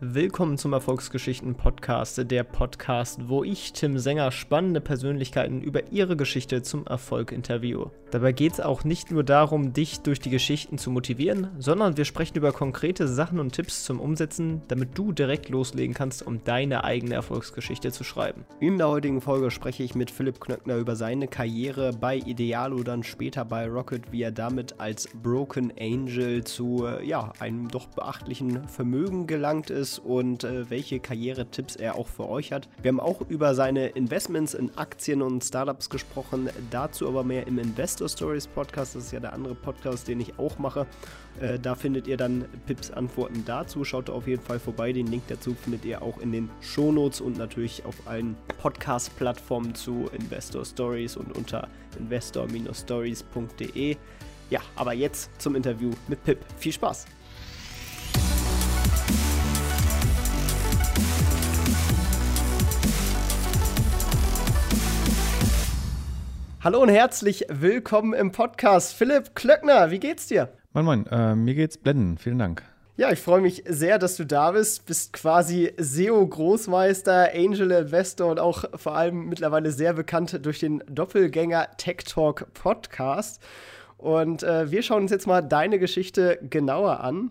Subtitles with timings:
[0.00, 6.62] Willkommen zum Erfolgsgeschichten Podcast, der Podcast, wo ich, Tim Sänger, spannende Persönlichkeiten über ihre Geschichte
[6.62, 7.90] zum Erfolg interviewe.
[8.12, 12.04] Dabei geht es auch nicht nur darum, dich durch die Geschichten zu motivieren, sondern wir
[12.04, 16.84] sprechen über konkrete Sachen und Tipps zum Umsetzen, damit du direkt loslegen kannst, um deine
[16.84, 18.44] eigene Erfolgsgeschichte zu schreiben.
[18.60, 23.02] In der heutigen Folge spreche ich mit Philipp Knöckner über seine Karriere bei Idealo, dann
[23.02, 29.26] später bei Rocket, wie er damit als Broken Angel zu ja, einem doch beachtlichen Vermögen
[29.26, 32.68] gelangt ist ist und äh, welche Karrieretipps er auch für euch hat.
[32.82, 37.58] Wir haben auch über seine Investments in Aktien und Startups gesprochen, dazu aber mehr im
[37.58, 38.94] Investor Stories Podcast.
[38.94, 40.86] Das ist ja der andere Podcast, den ich auch mache.
[41.40, 43.84] Äh, da findet ihr dann Pips Antworten dazu.
[43.84, 44.92] Schaut auf jeden Fall vorbei.
[44.92, 50.10] Den Link dazu findet ihr auch in den Shownotes und natürlich auf allen Podcast-Plattformen zu
[50.12, 51.68] Investor Stories und unter
[51.98, 53.96] investor-stories.de.
[54.50, 56.38] Ja, aber jetzt zum Interview mit Pip.
[56.58, 57.06] Viel Spaß!
[66.60, 68.92] Hallo und herzlich willkommen im Podcast.
[68.92, 70.48] Philipp Klöckner, wie geht's dir?
[70.72, 72.18] Moin, moin, äh, mir geht's blenden.
[72.18, 72.64] Vielen Dank.
[72.96, 74.84] Ja, ich freue mich sehr, dass du da bist.
[74.84, 81.68] Bist quasi SEO-Großmeister, Angel Investor und auch vor allem mittlerweile sehr bekannt durch den Doppelgänger
[81.76, 83.40] Tech Talk Podcast.
[83.96, 87.30] Und äh, wir schauen uns jetzt mal deine Geschichte genauer an.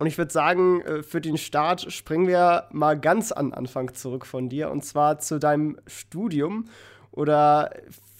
[0.00, 4.26] Und ich würde sagen, äh, für den Start springen wir mal ganz an Anfang zurück
[4.26, 6.64] von dir und zwar zu deinem Studium
[7.12, 7.70] oder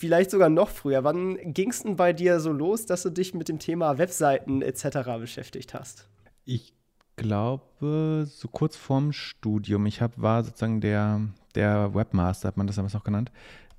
[0.01, 1.05] vielleicht sogar noch früher.
[1.05, 4.63] Wann ging es denn bei dir so los, dass du dich mit dem Thema Webseiten
[4.63, 5.19] etc.
[5.19, 6.09] beschäftigt hast?
[6.47, 6.73] Ich
[7.17, 9.85] glaube, so kurz vorm Studium.
[9.85, 11.21] Ich hab, war sozusagen der,
[11.55, 13.31] der Webmaster, hat man das damals noch genannt,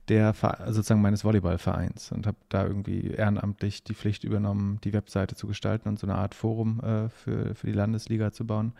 [0.10, 0.36] der
[0.68, 5.90] sozusagen meines Volleyballvereins und habe da irgendwie ehrenamtlich die Pflicht übernommen, die Webseite zu gestalten
[5.90, 8.74] und so eine Art Forum äh, für, für die Landesliga zu bauen.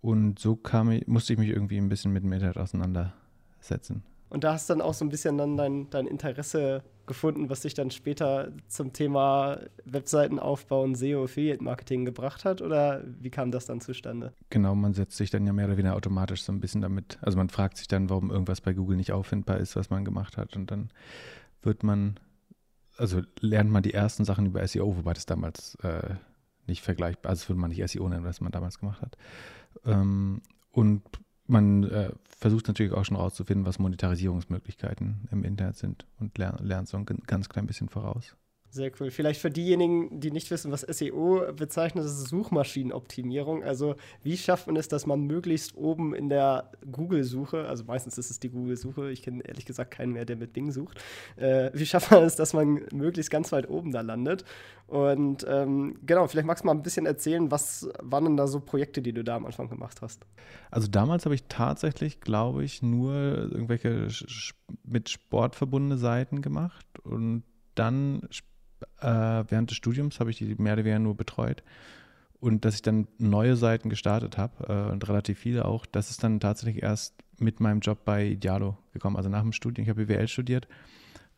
[0.00, 4.04] Und so kam musste ich mich irgendwie ein bisschen mit dem Internet auseinandersetzen.
[4.28, 7.60] Und da hast du dann auch so ein bisschen dann dein, dein Interesse gefunden, was
[7.60, 12.60] dich dann später zum Thema Webseitenaufbau und SEO Affiliate Marketing gebracht hat?
[12.60, 14.32] Oder wie kam das dann zustande?
[14.50, 17.18] Genau, man setzt sich dann ja mehr oder weniger automatisch so ein bisschen damit.
[17.22, 20.36] Also man fragt sich dann, warum irgendwas bei Google nicht auffindbar ist, was man gemacht
[20.36, 20.56] hat.
[20.56, 20.90] Und dann
[21.62, 22.18] wird man,
[22.96, 26.14] also lernt man die ersten Sachen über SEO, wobei das damals äh,
[26.66, 29.16] nicht vergleichbar, also das würde man nicht SEO nennen, was man damals gemacht hat.
[29.84, 30.42] Ähm,
[30.72, 31.02] und
[31.46, 36.88] man äh, versucht natürlich auch schon rauszufinden, was Monetarisierungsmöglichkeiten im Internet sind und lernt, lernt
[36.88, 38.36] so ein ganz klein bisschen voraus.
[38.70, 39.10] Sehr cool.
[39.10, 43.64] Vielleicht für diejenigen, die nicht wissen, was SEO bezeichnet, ist Suchmaschinenoptimierung.
[43.64, 48.30] Also wie schafft man es, dass man möglichst oben in der Google-Suche, also meistens ist
[48.30, 51.00] es die Google-Suche, ich kenne ehrlich gesagt keinen mehr, der mit Bing sucht,
[51.36, 54.44] äh, wie schafft man es, dass man möglichst ganz weit oben da landet?
[54.86, 58.60] Und ähm, genau, vielleicht magst du mal ein bisschen erzählen, was waren denn da so
[58.60, 60.26] Projekte, die du da am Anfang gemacht hast?
[60.70, 64.08] Also damals habe ich tatsächlich, glaube ich, nur irgendwelche
[64.84, 67.42] mit Sport verbundene Seiten gemacht und
[67.74, 68.22] dann
[69.00, 71.62] äh, während des Studiums habe ich die mehr oder weniger nur betreut.
[72.38, 76.22] Und dass ich dann neue Seiten gestartet habe äh, und relativ viele auch, das ist
[76.22, 79.16] dann tatsächlich erst mit meinem Job bei Idealo gekommen.
[79.16, 80.68] Also nach dem Studium, ich habe BWL studiert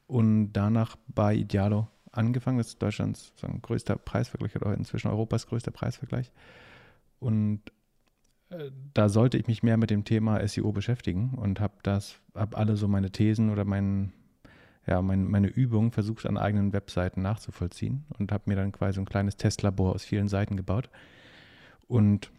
[0.07, 2.59] und danach bei Idealo angefangen.
[2.59, 6.33] Das ist Deutschlands sagen, größter Preisvergleich oder inzwischen Europas größter Preisvergleich.
[7.21, 7.63] Und
[8.51, 12.57] äh, da sollte ich mich mehr mit dem Thema SEO beschäftigen und habe das, habe
[12.57, 14.13] alle so meine Thesen oder meinen
[14.89, 19.05] ja, mein, meine Übung versucht an eigenen Webseiten nachzuvollziehen und habe mir dann quasi ein
[19.05, 20.89] kleines Testlabor aus vielen Seiten gebaut.
[21.87, 22.31] Und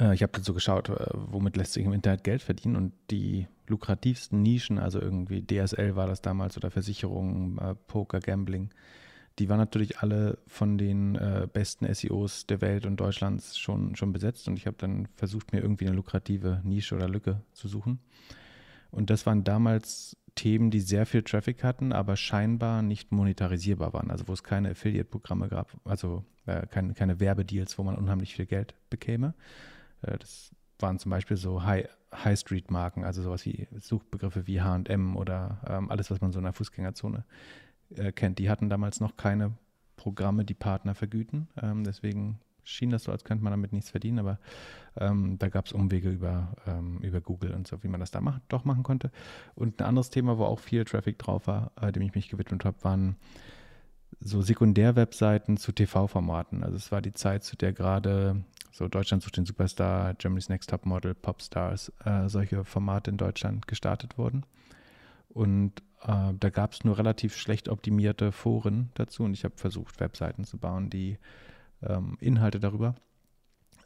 [0.00, 3.46] äh, ich habe so geschaut, äh, womit lässt sich im Internet Geld verdienen und die
[3.66, 8.70] lukrativsten Nischen, also irgendwie DSL war das damals oder Versicherungen, äh, Poker, Gambling,
[9.38, 14.12] die waren natürlich alle von den äh, besten SEOs der Welt und Deutschlands schon, schon
[14.12, 17.98] besetzt und ich habe dann versucht, mir irgendwie eine lukrative Nische oder Lücke zu suchen.
[18.90, 24.10] Und das waren damals Themen, die sehr viel Traffic hatten, aber scheinbar nicht monetarisierbar waren.
[24.10, 28.46] Also wo es keine Affiliate-Programme gab, also äh, keine, keine Werbedeals, wo man unheimlich viel
[28.46, 29.34] Geld bekäme.
[30.02, 35.60] Äh, das waren zum Beispiel so High, High-Street-Marken, also sowas wie Suchbegriffe wie HM oder
[35.68, 37.24] ähm, alles, was man so in der Fußgängerzone
[37.96, 38.38] äh, kennt.
[38.38, 39.52] Die hatten damals noch keine
[39.96, 41.48] Programme, die Partner vergüten.
[41.62, 44.38] Ähm, deswegen schien das so, als könnte man damit nichts verdienen, aber
[44.96, 48.20] ähm, da gab es Umwege über, ähm, über Google und so, wie man das da
[48.20, 49.10] macht, doch machen konnte.
[49.54, 52.64] Und ein anderes Thema, wo auch viel Traffic drauf war, äh, dem ich mich gewidmet
[52.64, 53.16] habe, waren
[54.20, 56.62] so Sekundär-Webseiten zu TV-Formaten.
[56.62, 58.44] Also es war die Zeit, zu der gerade
[58.74, 63.68] so Deutschland sucht den Superstar, Germany's Next Top Model, Popstars, äh, solche Formate in Deutschland
[63.68, 64.44] gestartet wurden.
[65.28, 70.00] Und äh, da gab es nur relativ schlecht optimierte Foren dazu und ich habe versucht,
[70.00, 71.18] Webseiten zu bauen, die
[71.86, 72.94] ähm, Inhalte darüber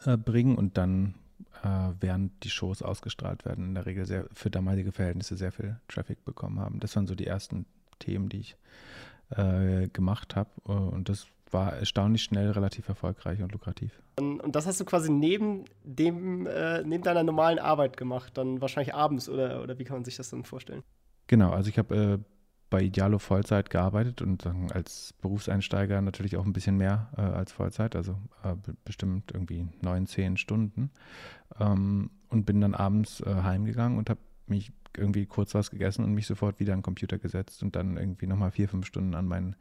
[0.05, 1.15] äh, bringen und dann
[1.63, 5.77] äh, während die Shows ausgestrahlt werden, in der Regel sehr, für damalige Verhältnisse sehr viel
[5.89, 6.81] Traffic bekommen haben.
[6.81, 7.67] Das waren so die ersten
[7.99, 8.57] Themen, die ich
[9.31, 10.51] äh, gemacht habe.
[10.67, 14.03] Äh, und das war erstaunlich schnell relativ erfolgreich und lukrativ.
[14.19, 18.95] Und das hast du quasi neben dem, äh, neben deiner normalen Arbeit gemacht, dann wahrscheinlich
[18.95, 20.83] abends oder, oder wie kann man sich das dann vorstellen?
[21.27, 22.19] Genau, also ich habe äh,
[22.71, 27.53] bei Idealo Vollzeit gearbeitet und dann als Berufseinsteiger natürlich auch ein bisschen mehr äh, als
[27.53, 28.55] Vollzeit, also äh,
[28.85, 30.91] bestimmt irgendwie neun, zehn Stunden.
[31.59, 36.13] Ähm, und bin dann abends äh, heimgegangen und habe mich irgendwie kurz was gegessen und
[36.13, 39.27] mich sofort wieder an den Computer gesetzt und dann irgendwie nochmal vier, fünf Stunden an
[39.27, 39.57] meinen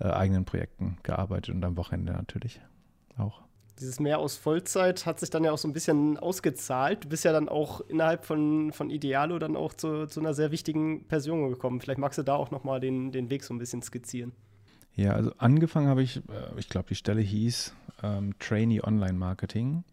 [0.00, 2.60] äh, eigenen Projekten gearbeitet und am Wochenende natürlich
[3.16, 3.42] auch
[3.80, 7.04] dieses Mehr aus Vollzeit hat sich dann ja auch so ein bisschen ausgezahlt.
[7.04, 10.50] Du bist ja dann auch innerhalb von, von Idealo dann auch zu, zu einer sehr
[10.50, 11.80] wichtigen Person gekommen.
[11.80, 14.32] Vielleicht magst du da auch nochmal den, den Weg so ein bisschen skizzieren.
[14.94, 16.20] Ja, also angefangen habe ich, äh,
[16.58, 19.84] ich glaube, die Stelle hieß ähm, Trainee Online Marketing.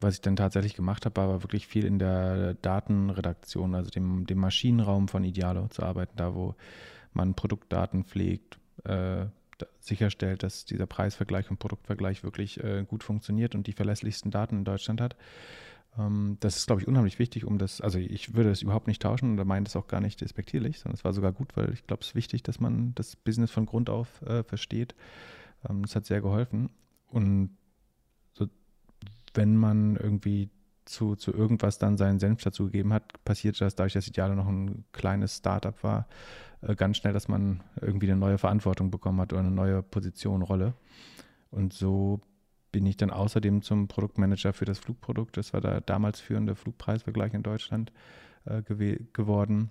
[0.00, 4.38] Was ich dann tatsächlich gemacht habe, war wirklich viel in der Datenredaktion, also dem, dem
[4.38, 6.54] Maschinenraum von Idealo zu arbeiten, da wo
[7.14, 9.26] man Produktdaten pflegt, äh,
[9.80, 14.64] sicherstellt, dass dieser Preisvergleich und Produktvergleich wirklich äh, gut funktioniert und die verlässlichsten Daten in
[14.64, 15.16] Deutschland hat.
[15.98, 19.02] Ähm, das ist, glaube ich, unheimlich wichtig, um das, also ich würde das überhaupt nicht
[19.02, 21.86] tauschen oder meine das auch gar nicht despektierlich, sondern es war sogar gut, weil ich
[21.86, 24.94] glaube, es ist wichtig, dass man das Business von Grund auf äh, versteht.
[25.68, 26.70] Ähm, das hat sehr geholfen.
[27.08, 27.56] Und
[28.34, 28.48] so,
[29.34, 30.50] wenn man irgendwie
[30.86, 34.48] zu, zu irgendwas dann seinen Senf dazu gegeben hat, passiert das dadurch, dass Idealo noch
[34.48, 36.06] ein kleines Startup war,
[36.62, 40.42] äh, ganz schnell, dass man irgendwie eine neue Verantwortung bekommen hat oder eine neue Position,
[40.42, 40.74] Rolle.
[41.50, 42.20] Und so
[42.72, 47.34] bin ich dann außerdem zum Produktmanager für das Flugprodukt, das war der damals führende Flugpreisvergleich
[47.34, 47.92] in Deutschland
[48.44, 49.70] äh, geworden.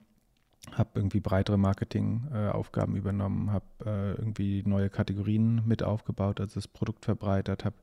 [0.72, 6.68] Habe irgendwie breitere Marketingaufgaben äh, übernommen, habe äh, irgendwie neue Kategorien mit aufgebaut, also das
[6.68, 7.76] Produkt verbreitert, habe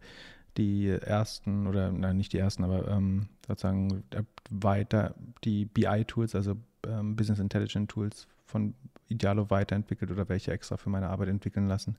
[0.57, 4.05] die ersten, oder nein, nicht die ersten, aber ähm, sozusagen
[4.51, 5.15] weiter
[5.45, 6.57] die BI-Tools, also
[6.87, 8.75] ähm, Business Intelligence Tools von
[9.09, 11.97] Idealo weiterentwickelt oder welche extra für meine Arbeit entwickeln lassen,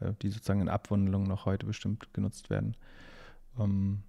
[0.00, 2.76] äh, die sozusagen in Abwandlung noch heute bestimmt genutzt werden.
[3.58, 4.02] Ähm,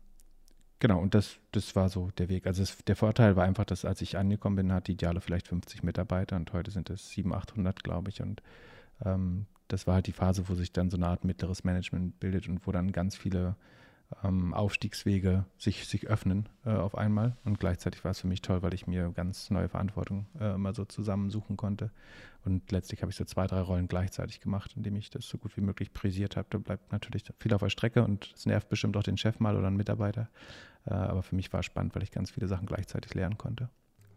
[0.79, 2.47] genau, und das, das war so der Weg.
[2.47, 5.83] Also es, der Vorteil war einfach, dass als ich angekommen bin, hat Idealo vielleicht 50
[5.83, 8.21] Mitarbeiter und heute sind es 700, 800, glaube ich.
[8.21, 8.41] Und
[9.05, 12.47] ähm, das war halt die Phase, wo sich dann so eine Art mittleres Management bildet
[12.47, 13.55] und wo dann ganz viele
[14.23, 17.37] ähm, Aufstiegswege sich, sich öffnen äh, auf einmal.
[17.43, 20.75] Und gleichzeitig war es für mich toll, weil ich mir ganz neue Verantwortung äh, mal
[20.75, 21.91] so zusammensuchen konnte.
[22.45, 25.55] Und letztlich habe ich so zwei, drei Rollen gleichzeitig gemacht, indem ich das so gut
[25.55, 26.47] wie möglich präsiert habe.
[26.49, 29.55] Da bleibt natürlich viel auf der Strecke und es nervt bestimmt auch den Chef mal
[29.55, 30.29] oder einen Mitarbeiter.
[30.85, 33.69] Äh, aber für mich war es spannend, weil ich ganz viele Sachen gleichzeitig lernen konnte.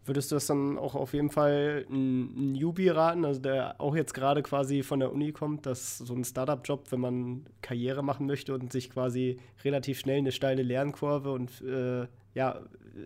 [0.07, 4.13] Würdest du das dann auch auf jeden Fall ein Newbie raten, also der auch jetzt
[4.13, 8.53] gerade quasi von der Uni kommt, dass so ein Startup-Job, wenn man Karriere machen möchte
[8.53, 12.61] und sich quasi relativ schnell eine steile Lernkurve und äh, ja,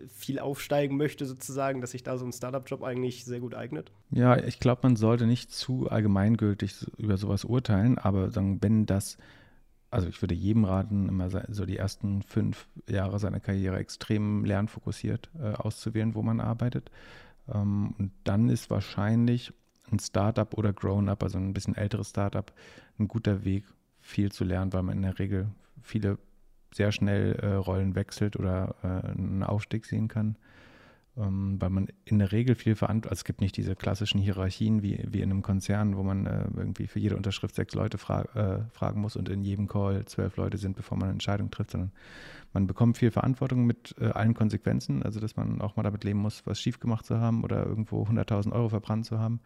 [0.08, 3.90] viel aufsteigen möchte sozusagen, dass sich da so ein Startup-Job eigentlich sehr gut eignet?
[4.10, 9.16] Ja, ich glaube, man sollte nicht zu allgemeingültig über sowas urteilen, aber wenn das
[9.92, 15.30] also ich würde jedem raten, immer so die ersten fünf Jahre seiner Karriere extrem lernfokussiert
[15.38, 16.90] äh, auszuwählen, wo man arbeitet.
[17.52, 19.52] Ähm, und dann ist wahrscheinlich
[19.90, 22.50] ein Startup oder Grown-up, also ein bisschen älteres Startup,
[22.98, 23.64] ein guter Weg,
[24.00, 25.48] viel zu lernen, weil man in der Regel
[25.82, 26.18] viele
[26.74, 30.36] sehr schnell äh, Rollen wechselt oder äh, einen Aufstieg sehen kann
[31.14, 35.04] weil man in der Regel viel verantwortlich, also es gibt nicht diese klassischen Hierarchien wie,
[35.08, 38.64] wie in einem Konzern, wo man äh, irgendwie für jede Unterschrift sechs Leute fra äh,
[38.70, 41.92] fragen muss und in jedem Call zwölf Leute sind, bevor man eine Entscheidung trifft, sondern
[42.54, 46.20] man bekommt viel Verantwortung mit äh, allen Konsequenzen, also dass man auch mal damit leben
[46.20, 49.40] muss, was schief gemacht zu haben oder irgendwo 100.000 Euro verbrannt zu haben.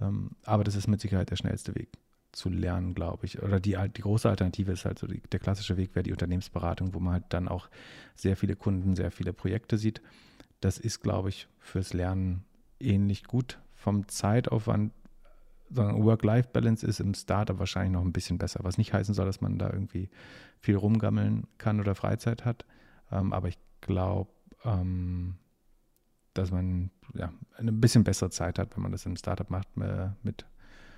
[0.00, 1.88] Ähm, aber das ist mit Sicherheit der schnellste Weg
[2.30, 3.42] zu lernen, glaube ich.
[3.42, 6.94] Oder die, die große Alternative ist halt so, die, der klassische Weg wäre die Unternehmensberatung,
[6.94, 7.68] wo man halt dann auch
[8.14, 10.00] sehr viele Kunden, sehr viele Projekte sieht
[10.62, 12.44] das ist, glaube ich, fürs Lernen
[12.80, 13.58] ähnlich gut.
[13.74, 14.92] Vom Zeitaufwand,
[15.70, 19.58] Work-Life-Balance ist im Startup wahrscheinlich noch ein bisschen besser, was nicht heißen soll, dass man
[19.58, 20.10] da irgendwie
[20.60, 22.64] viel rumgammeln kann oder Freizeit hat.
[23.10, 24.30] Ähm, aber ich glaube,
[24.64, 25.36] ähm,
[26.34, 30.10] dass man ja, eine bisschen bessere Zeit hat, wenn man das im Startup macht, äh,
[30.22, 30.46] mit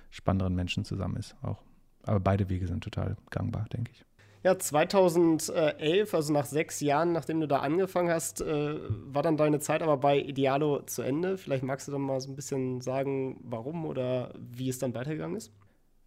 [0.09, 1.63] spannenderen Menschen zusammen ist auch.
[2.03, 4.05] Aber beide Wege sind total gangbar, denke ich.
[4.45, 8.75] Ja, 2011, also nach sechs Jahren, nachdem du da angefangen hast, äh,
[9.11, 11.39] war dann deine Zeit aber bei Idealo zu Ende.
[11.39, 15.35] Vielleicht magst du dann mal so ein bisschen sagen, warum oder wie es dann weitergegangen
[15.35, 15.51] ist?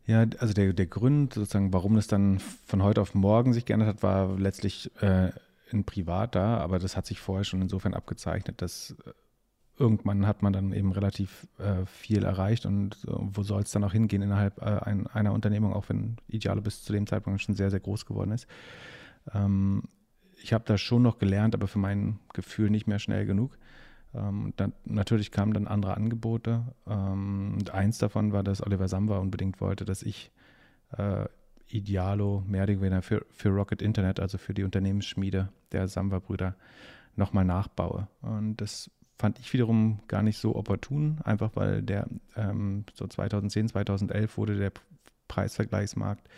[0.06, 3.88] Ja, also der, der Grund sozusagen, warum es dann von heute auf morgen sich geändert
[3.88, 5.32] hat, war letztlich äh,
[5.72, 9.10] in privat da, aber das hat sich vorher schon insofern abgezeichnet, dass äh,
[9.78, 13.84] irgendwann hat man dann eben relativ äh, viel erreicht und äh, wo soll es dann
[13.84, 17.54] auch hingehen innerhalb äh, ein, einer Unternehmung, auch wenn Idealo bis zu dem Zeitpunkt schon
[17.54, 18.46] sehr, sehr groß geworden ist.
[19.32, 19.84] Ähm,
[20.42, 23.58] ich habe da schon noch gelernt, aber für mein Gefühl nicht mehr schnell genug.
[24.14, 26.64] Ähm, dann, natürlich kamen dann andere Angebote.
[26.86, 30.30] Ähm, und eins davon war, dass Oliver Samba unbedingt wollte, dass ich
[30.96, 31.26] äh,
[31.68, 36.54] Idealo mehr oder weniger für, für Rocket Internet, also für die Unternehmensschmiede der Samba-Brüder,
[37.16, 38.08] nochmal nachbaue.
[38.22, 42.06] Und das fand ich wiederum gar nicht so opportun, einfach weil der
[42.36, 44.72] ähm, so 2010, 2011 wurde der
[45.26, 46.28] Preisvergleichsmarkt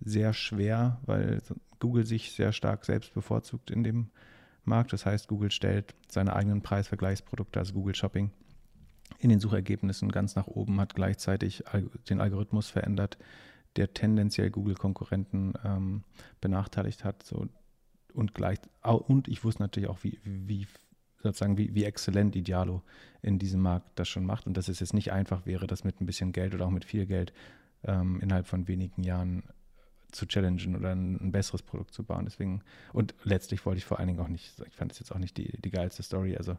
[0.00, 1.40] sehr schwer, weil
[1.80, 4.10] Google sich sehr stark selbst bevorzugt in dem
[4.64, 4.92] Markt.
[4.92, 8.30] Das heißt, Google stellt seine eigenen Preisvergleichsprodukte, also Google Shopping,
[9.18, 11.64] in den Suchergebnissen ganz nach oben, hat gleichzeitig
[12.10, 13.18] den Algorithmus verändert,
[13.76, 16.04] der tendenziell Google-Konkurrenten ähm,
[16.40, 17.22] benachteiligt hat.
[17.22, 17.48] So,
[18.12, 20.66] und, gleich, und ich wusste natürlich auch, wie, wie
[21.22, 22.82] sozusagen wie, wie exzellent Idealo
[23.22, 26.00] in diesem Markt das schon macht und dass es jetzt nicht einfach wäre, das mit
[26.00, 27.32] ein bisschen Geld oder auch mit viel Geld
[27.84, 29.42] ähm, innerhalb von wenigen Jahren
[30.12, 32.24] zu challengen oder ein, ein, besseres Produkt zu bauen.
[32.24, 35.18] Deswegen, und letztlich wollte ich vor allen Dingen auch nicht, ich fand es jetzt auch
[35.18, 36.36] nicht die, die geilste Story.
[36.36, 36.56] Also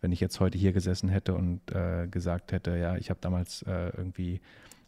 [0.00, 3.62] wenn ich jetzt heute hier gesessen hätte und äh, gesagt hätte, ja, ich habe damals
[3.62, 4.40] äh, irgendwie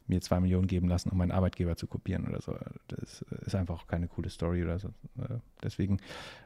[0.06, 2.56] mir zwei Millionen geben lassen, um meinen Arbeitgeber zu kopieren oder so.
[2.88, 4.88] Das ist einfach keine coole Story oder so.
[5.18, 5.99] Äh, deswegen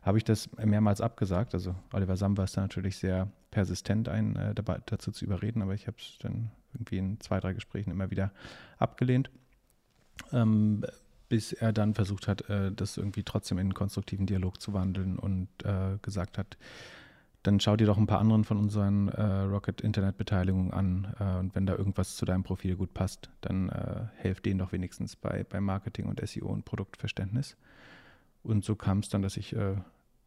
[0.02, 1.54] habe ich das mehrmals abgesagt.
[1.54, 5.74] Also Oliver Samba ist da natürlich sehr persistent, einen äh, dabei, dazu zu überreden, aber
[5.74, 8.32] ich habe es dann irgendwie in zwei, drei Gesprächen immer wieder
[8.78, 9.30] abgelehnt.
[10.32, 10.84] Ähm,
[11.28, 15.18] bis er dann versucht hat, äh, das irgendwie trotzdem in einen konstruktiven Dialog zu wandeln
[15.18, 15.48] und
[16.02, 16.56] gesagt hat,
[17.46, 21.38] dann schau dir doch ein paar anderen von unseren äh, Rocket Internet Beteiligungen an äh,
[21.38, 25.14] und wenn da irgendwas zu deinem Profil gut passt, dann äh, helf denen doch wenigstens
[25.14, 27.56] bei, bei Marketing und SEO und Produktverständnis.
[28.42, 29.76] Und so kam es dann, dass ich äh,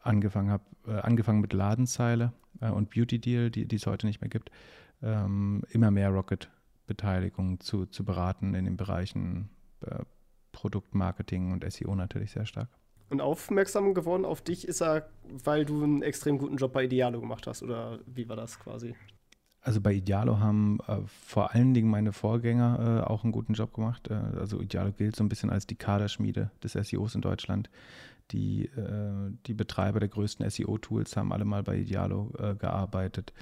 [0.01, 4.29] angefangen habe, äh, angefangen mit Ladenzeile äh, und Beauty Deal, die, es heute nicht mehr
[4.29, 4.49] gibt,
[5.01, 6.49] ähm, immer mehr Rocket
[6.87, 9.49] Beteiligung zu, zu beraten in den Bereichen
[10.51, 12.67] Produktmarketing und SEO natürlich sehr stark.
[13.09, 17.19] Und aufmerksam geworden auf dich ist er, weil du einen extrem guten Job bei Idealo
[17.19, 18.95] gemacht hast, oder wie war das quasi?
[19.61, 23.73] Also bei Idealo haben äh, vor allen Dingen meine Vorgänger äh, auch einen guten Job
[23.73, 24.07] gemacht.
[24.09, 27.69] Äh, also Idealo gilt so ein bisschen als die Kaderschmiede des SEOs in Deutschland.
[28.31, 33.33] Die, äh, die Betreiber der größten SEO-Tools haben alle mal bei Idealo äh, gearbeitet.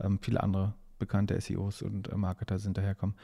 [0.00, 3.16] Ähm, viele andere bekannte SEOs und äh, Marketer sind daherkommen.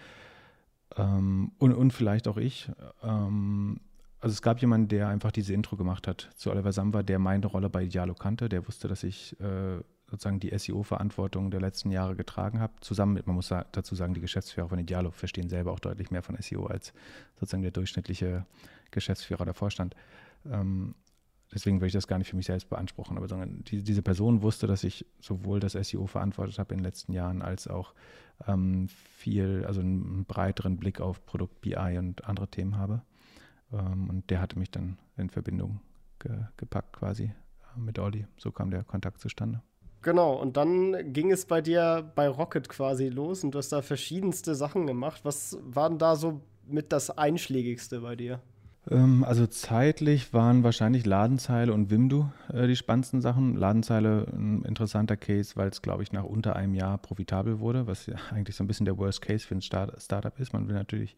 [0.96, 2.70] Ähm, und, und vielleicht auch ich.
[3.02, 3.80] Ähm,
[4.22, 7.44] also es gab jemanden, der einfach diese Intro gemacht hat zu Oliver Samba, der meine
[7.44, 12.14] Rolle bei Idealo kannte, der wusste, dass ich äh, sozusagen die SEO-Verantwortung der letzten Jahre
[12.14, 12.72] getragen habe.
[12.82, 16.22] Zusammen mit, man muss dazu sagen, die Geschäftsführer von Idealo verstehen selber auch deutlich mehr
[16.22, 16.92] von SEO als
[17.40, 18.46] sozusagen der durchschnittliche
[18.92, 19.96] Geschäftsführer oder Vorstand.
[20.48, 20.94] Ähm,
[21.52, 24.68] deswegen will ich das gar nicht für mich selbst beanspruchen, aber die, diese Person wusste,
[24.68, 27.92] dass ich sowohl das SEO verantwortet habe in den letzten Jahren, als auch
[28.46, 33.02] ähm, viel, also einen breiteren Blick auf Produkt BI und andere Themen habe.
[33.72, 35.80] Ähm, und der hatte mich dann in Verbindung
[36.18, 38.26] ge gepackt quasi äh, mit Olli.
[38.36, 39.62] So kam der Kontakt zustande.
[40.02, 43.82] Genau, und dann ging es bei dir bei Rocket quasi los und du hast da
[43.82, 45.24] verschiedenste Sachen gemacht.
[45.24, 48.40] Was war denn da so mit das Einschlägigste bei dir?
[48.90, 53.54] Ähm, also zeitlich waren wahrscheinlich Ladenzeile und Wimdu äh, die spannendsten Sachen.
[53.54, 58.06] Ladenzeile ein interessanter Case, weil es, glaube ich, nach unter einem Jahr profitabel wurde, was
[58.06, 60.52] ja eigentlich so ein bisschen der Worst Case für ein Start Startup ist.
[60.52, 61.16] Man will natürlich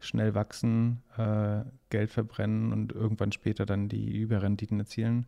[0.00, 5.26] schnell wachsen, äh, Geld verbrennen und irgendwann später dann die Überrenditen erzielen.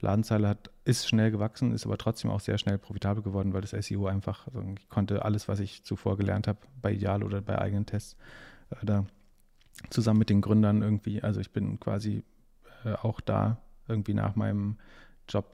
[0.00, 3.70] Ladenzeile hat, ist schnell gewachsen, ist aber trotzdem auch sehr schnell profitabel geworden, weil das
[3.70, 7.58] SEO einfach, also ich konnte alles, was ich zuvor gelernt habe, bei Ideal oder bei
[7.58, 8.16] eigenen Tests,
[8.70, 9.06] äh, da
[9.90, 12.24] zusammen mit den Gründern irgendwie, also ich bin quasi
[12.84, 14.76] äh, auch da irgendwie nach meinem
[15.28, 15.46] Job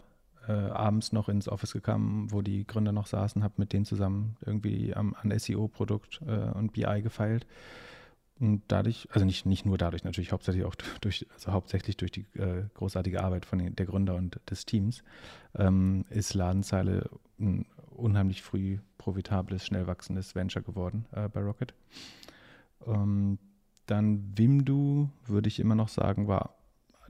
[0.49, 4.37] äh, abends noch ins Office gekommen, wo die Gründer noch saßen, habe mit denen zusammen
[4.45, 7.47] irgendwie am, an SEO-Produkt äh, und BI gefeilt.
[8.41, 12.27] Und dadurch, also nicht, nicht nur dadurch, natürlich hauptsächlich auch durch, also hauptsächlich durch die
[12.35, 15.05] äh, großartige Arbeit von den, der Gründer und des Teams,
[15.55, 21.75] ähm, ist Ladenzeile ein unheimlich früh profitables, schnell wachsendes Venture geworden äh, bei Rocket.
[22.87, 23.39] Ähm,
[23.87, 26.57] dann Wimdu, würde ich immer noch sagen, war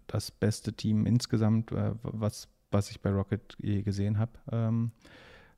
[0.06, 4.32] das beste Team insgesamt, äh, was, was ich bei Rocket je gesehen habe.
[4.50, 4.92] Ähm,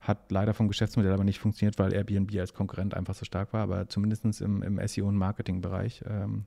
[0.00, 3.62] hat leider vom Geschäftsmodell aber nicht funktioniert, weil Airbnb als Konkurrent einfach so stark war.
[3.62, 6.44] Aber zumindest im, im SEO- und Marketing-Bereich ähm,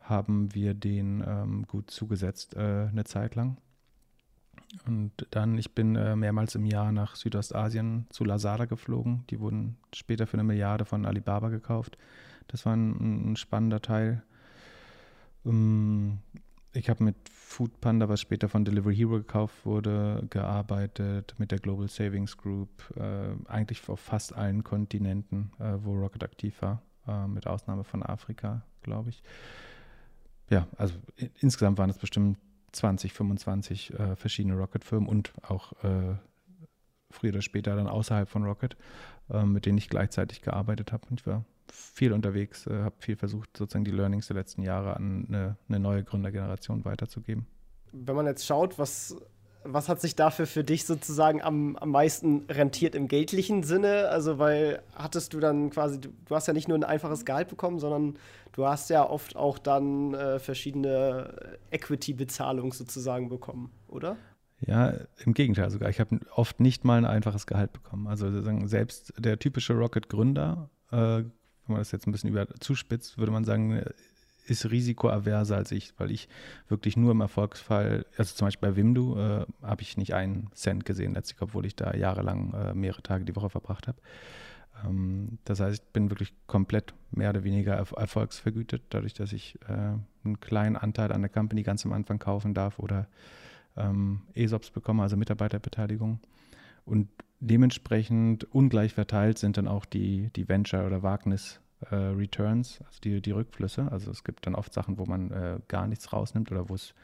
[0.00, 3.58] haben wir den ähm, gut zugesetzt äh, eine Zeit lang.
[4.86, 9.24] Und dann, ich bin äh, mehrmals im Jahr nach Südostasien zu Lazada geflogen.
[9.30, 11.98] Die wurden später für eine Milliarde von Alibaba gekauft.
[12.46, 14.22] Das war ein, ein spannender Teil.
[15.44, 16.18] Ähm,
[16.72, 21.58] ich habe mit Food Panda, was später von Delivery Hero gekauft wurde, gearbeitet, mit der
[21.58, 27.26] Global Savings Group, äh, eigentlich auf fast allen Kontinenten, äh, wo Rocket aktiv war, äh,
[27.26, 29.22] mit Ausnahme von Afrika, glaube ich.
[30.48, 30.94] Ja, also
[31.40, 32.38] insgesamt waren es bestimmt
[32.72, 36.14] 20, 25 äh, verschiedene Rocket-Firmen und auch äh,
[37.10, 38.76] früher oder später dann außerhalb von Rocket,
[39.28, 41.06] äh, mit denen ich gleichzeitig gearbeitet habe.
[41.16, 45.26] Ich war viel unterwegs, äh, habe viel versucht, sozusagen die Learnings der letzten Jahre an
[45.28, 47.46] eine, eine neue Gründergeneration weiterzugeben.
[47.92, 49.16] Wenn man jetzt schaut, was
[49.64, 54.08] was hat sich dafür für dich sozusagen am, am meisten rentiert im geldlichen Sinne?
[54.08, 57.78] Also, weil hattest du dann quasi, du, hast ja nicht nur ein einfaches Gehalt bekommen,
[57.78, 58.16] sondern
[58.52, 64.16] du hast ja oft auch dann äh, verschiedene Equity-Bezahlungen sozusagen bekommen, oder?
[64.60, 64.92] Ja,
[65.24, 65.88] im Gegenteil sogar.
[65.88, 68.06] Ich habe oft nicht mal ein einfaches Gehalt bekommen.
[68.06, 68.30] Also
[68.66, 71.22] selbst der typische Rocket-Gründer, äh,
[71.70, 73.82] wenn man das jetzt ein bisschen über zuspitzt, würde man sagen,
[74.46, 76.28] ist risikoaverser als ich, weil ich
[76.68, 80.84] wirklich nur im Erfolgsfall, also zum Beispiel bei Wimdu, äh, habe ich nicht einen Cent
[80.84, 83.98] gesehen letztlich, obwohl ich da jahrelang äh, mehrere Tage die Woche verbracht habe.
[84.84, 89.58] Ähm, das heißt, ich bin wirklich komplett mehr oder weniger erf erfolgsvergütet, dadurch, dass ich
[89.68, 89.72] äh,
[90.24, 93.06] einen kleinen Anteil an der Company ganz am Anfang kaufen darf oder
[93.76, 96.18] ähm, ESOPs bekomme, also Mitarbeiterbeteiligung.
[96.84, 97.08] Und
[97.40, 103.30] dementsprechend ungleich verteilt sind dann auch die, die Venture- oder Wagnis- äh, also die, die
[103.30, 103.90] Rückflüsse.
[103.90, 106.94] Also es gibt dann oft Sachen, wo man äh, gar nichts rausnimmt oder wo es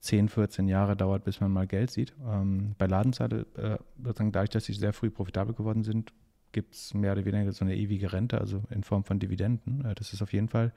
[0.00, 2.12] 10, 14 Jahre dauert, bis man mal Geld sieht.
[2.28, 6.12] Ähm, bei Ladenzeile, äh, sozusagen dadurch, dass sie sehr früh profitabel geworden sind,
[6.50, 9.84] gibt es mehr oder weniger so eine ewige Rente, also in Form von Dividenden.
[9.84, 10.72] Äh, das ist auf jeden Fall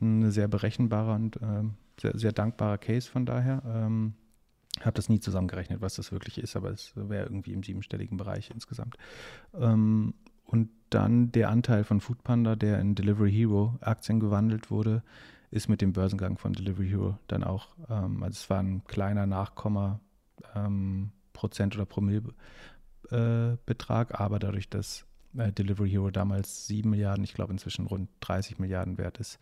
[0.00, 3.62] ein sehr berechenbarer und ähm, sehr, sehr dankbarer Case von daher.
[3.66, 4.14] Ähm,
[4.84, 8.50] habe das nie zusammengerechnet, was das wirklich ist, aber es wäre irgendwie im siebenstelligen Bereich
[8.50, 8.96] insgesamt.
[9.54, 10.14] Ähm,
[10.44, 15.02] und dann der Anteil von Foodpanda, der in Delivery Hero Aktien gewandelt wurde,
[15.50, 19.26] ist mit dem Börsengang von Delivery Hero dann auch, ähm, also es war ein kleiner
[19.26, 20.00] Nachkomma
[20.54, 22.34] ähm, Prozent oder Promille
[23.10, 23.56] äh,
[24.10, 25.06] aber dadurch, dass
[25.36, 29.38] äh, Delivery Hero damals 7 Milliarden, ich glaube inzwischen rund 30 Milliarden wert ist,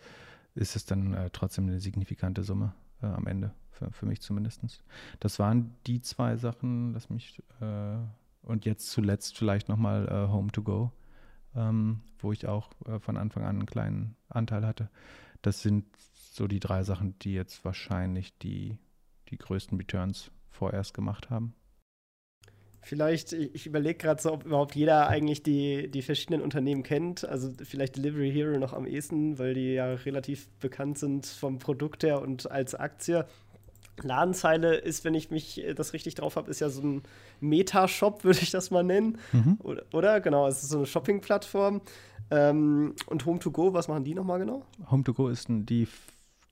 [0.54, 2.72] ist es dann äh, trotzdem eine signifikante Summe
[3.04, 4.60] äh, am Ende, für, für mich zumindest.
[5.20, 7.96] Das waren die zwei Sachen, lass mich äh,
[8.42, 10.92] und jetzt zuletzt vielleicht nochmal äh, Home to Go,
[11.54, 14.90] ähm, wo ich auch äh, von Anfang an einen kleinen Anteil hatte.
[15.42, 18.78] Das sind so die drei Sachen, die jetzt wahrscheinlich die,
[19.28, 21.54] die größten Returns vorerst gemacht haben.
[22.84, 27.26] Vielleicht, ich überlege gerade so, ob überhaupt jeder eigentlich die, die verschiedenen Unternehmen kennt.
[27.26, 32.02] Also vielleicht Delivery Hero noch am ehesten, weil die ja relativ bekannt sind vom Produkt
[32.02, 33.24] her und als Aktie.
[34.02, 37.02] Ladenzeile ist, wenn ich mich äh, das richtig drauf habe, ist ja so ein
[37.40, 39.16] Meta-Shop, würde ich das mal nennen.
[39.32, 39.56] Mhm.
[39.62, 41.80] Oder, oder, Genau, es ist so eine Shopping-Plattform.
[42.30, 44.62] Ähm, und Home2Go, was machen die nochmal genau?
[44.90, 45.88] Home2Go ist die,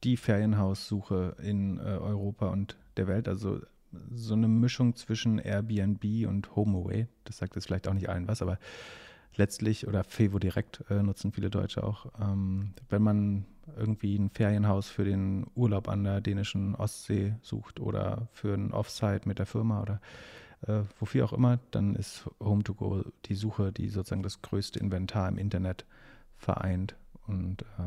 [0.03, 3.29] die Ferienhaussuche in äh, Europa und der Welt.
[3.29, 3.61] Also
[4.15, 7.07] so eine Mischung zwischen Airbnb und HomeAway.
[7.25, 8.59] Das sagt jetzt vielleicht auch nicht allen was, aber
[9.37, 12.07] letztlich, oder Fevo direkt äh, nutzen viele Deutsche auch.
[12.21, 18.29] Ähm, wenn man irgendwie ein Ferienhaus für den Urlaub an der dänischen Ostsee sucht oder
[18.33, 20.01] für ein Offsite mit der Firma oder
[20.67, 25.39] äh, wofür auch immer, dann ist Home2Go die Suche, die sozusagen das größte Inventar im
[25.39, 25.87] Internet
[26.37, 27.83] vereint und äh,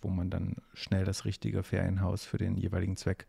[0.00, 3.26] wo man dann schnell das richtige Ferienhaus für den jeweiligen Zweck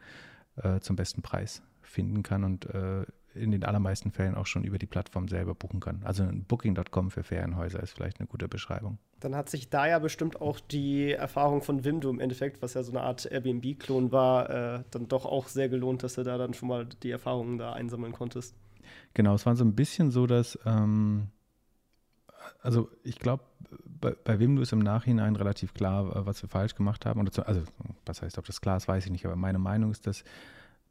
[0.57, 4.77] äh, zum besten Preis finden kann und äh, in den allermeisten Fällen auch schon über
[4.77, 6.01] die Plattform selber buchen kann.
[6.03, 8.97] Also Booking.com für Ferienhäuser ist vielleicht eine gute Beschreibung.
[9.19, 12.83] Dann hat sich da ja bestimmt auch die Erfahrung von Wimdu im Endeffekt, was ja
[12.83, 16.53] so eine Art Airbnb-Klon war, äh, dann doch auch sehr gelohnt, dass du da dann
[16.53, 18.55] schon mal die Erfahrungen da einsammeln konntest.
[19.13, 21.27] Genau, es war so ein bisschen so, dass, ähm,
[22.61, 23.43] also ich glaube,
[23.85, 27.19] bei, bei Wimdu ist im Nachhinein relativ klar, was wir falsch gemacht haben.
[27.19, 27.61] also,
[28.05, 30.23] was heißt, ob das klar ist, weiß ich nicht, aber meine Meinung ist, dass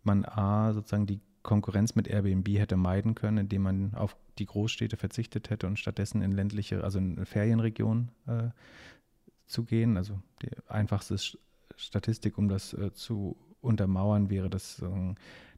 [0.07, 4.97] man A, sozusagen die Konkurrenz mit Airbnb hätte meiden können, indem man auf die Großstädte
[4.97, 8.49] verzichtet hätte und stattdessen in ländliche, also in Ferienregionen äh,
[9.47, 9.97] zu gehen.
[9.97, 11.17] Also die einfachste
[11.77, 15.14] Statistik, um das äh, zu untermauern, wäre, dass äh,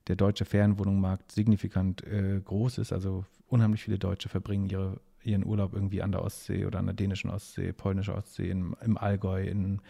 [0.09, 2.93] der deutsche Ferienwohnungsmarkt signifikant äh, groß ist.
[2.93, 6.95] Also unheimlich viele Deutsche verbringen ihre, ihren Urlaub irgendwie an der Ostsee oder an der
[6.95, 9.81] dänischen Ostsee, polnischer Ostsee, in, im Allgäu, in,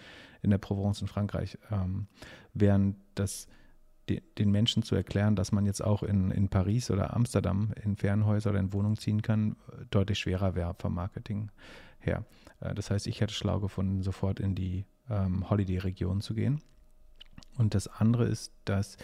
[0.42, 2.06] in der Provence in Frankreich, ähm,
[2.54, 3.48] während das
[4.08, 8.50] den Menschen zu erklären, dass man jetzt auch in, in Paris oder Amsterdam in Fernhäuser
[8.50, 9.56] oder in Wohnungen ziehen kann,
[9.90, 11.50] deutlich schwerer wäre vom Marketing
[11.98, 12.24] her.
[12.60, 16.62] Äh, das heißt, ich hätte schlau gefunden, sofort in die ähm, Holiday-Region zu gehen.
[17.58, 18.96] Und das andere ist, dass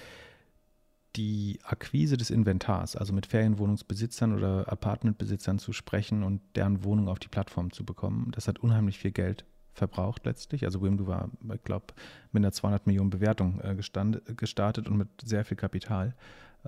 [1.17, 7.19] die Akquise des Inventars, also mit Ferienwohnungsbesitzern oder Apartmentbesitzern zu sprechen und deren Wohnung auf
[7.19, 10.65] die Plattform zu bekommen, das hat unheimlich viel Geld verbraucht letztlich.
[10.65, 11.87] Also Wimdu war, ich glaube,
[12.33, 16.15] mit einer 200 Millionen Bewertung äh, gestand, gestartet und mit sehr viel Kapital.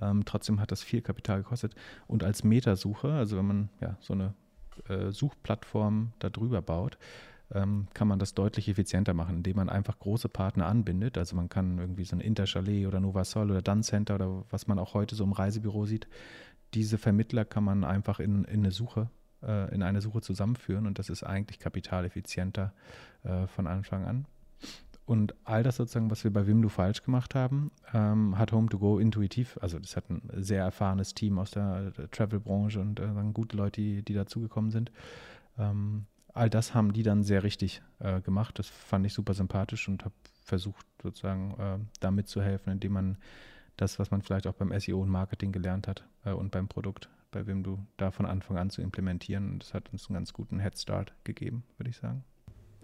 [0.01, 1.75] Ähm, trotzdem hat das viel Kapital gekostet.
[2.07, 4.35] Und als Metasuche, also wenn man ja so eine
[4.89, 6.99] äh, Suchplattform darüber baut,
[7.53, 11.19] ähm, kann man das deutlich effizienter machen, indem man einfach große Partner anbindet.
[11.19, 14.79] Also man kann irgendwie so ein Interchalet oder Novasol oder Dun Center oder was man
[14.79, 16.09] auch heute so im Reisebüro sieht.
[16.73, 19.09] Diese Vermittler kann man einfach in, in eine Suche,
[19.47, 22.73] äh, in eine Suche zusammenführen und das ist eigentlich kapitaleffizienter
[23.25, 24.27] äh, von Anfang an.
[25.07, 29.59] Und all das sozusagen, was wir bei Wimdu falsch gemacht haben, ähm, hat Home2Go intuitiv,
[29.61, 34.03] also das hat ein sehr erfahrenes Team aus der, Travel-Branche und äh, gute Leute, die,
[34.03, 34.91] die dazugekommen sind.
[35.59, 38.59] Ähm, all das haben die dann sehr richtig äh, gemacht.
[38.59, 43.19] Das fand ich super sympathisch und habe versucht, sozusagen äh, da mitzuhelfen, indem man
[43.77, 47.11] das, was man vielleicht auch beim SEO und Marketing gelernt hat äh, und beim Produkt
[47.35, 49.53] bei Wimdu, da von Anfang an zu implementieren.
[49.53, 52.25] Und das hat uns einen ganz guten Headstart gegeben, würde ich sagen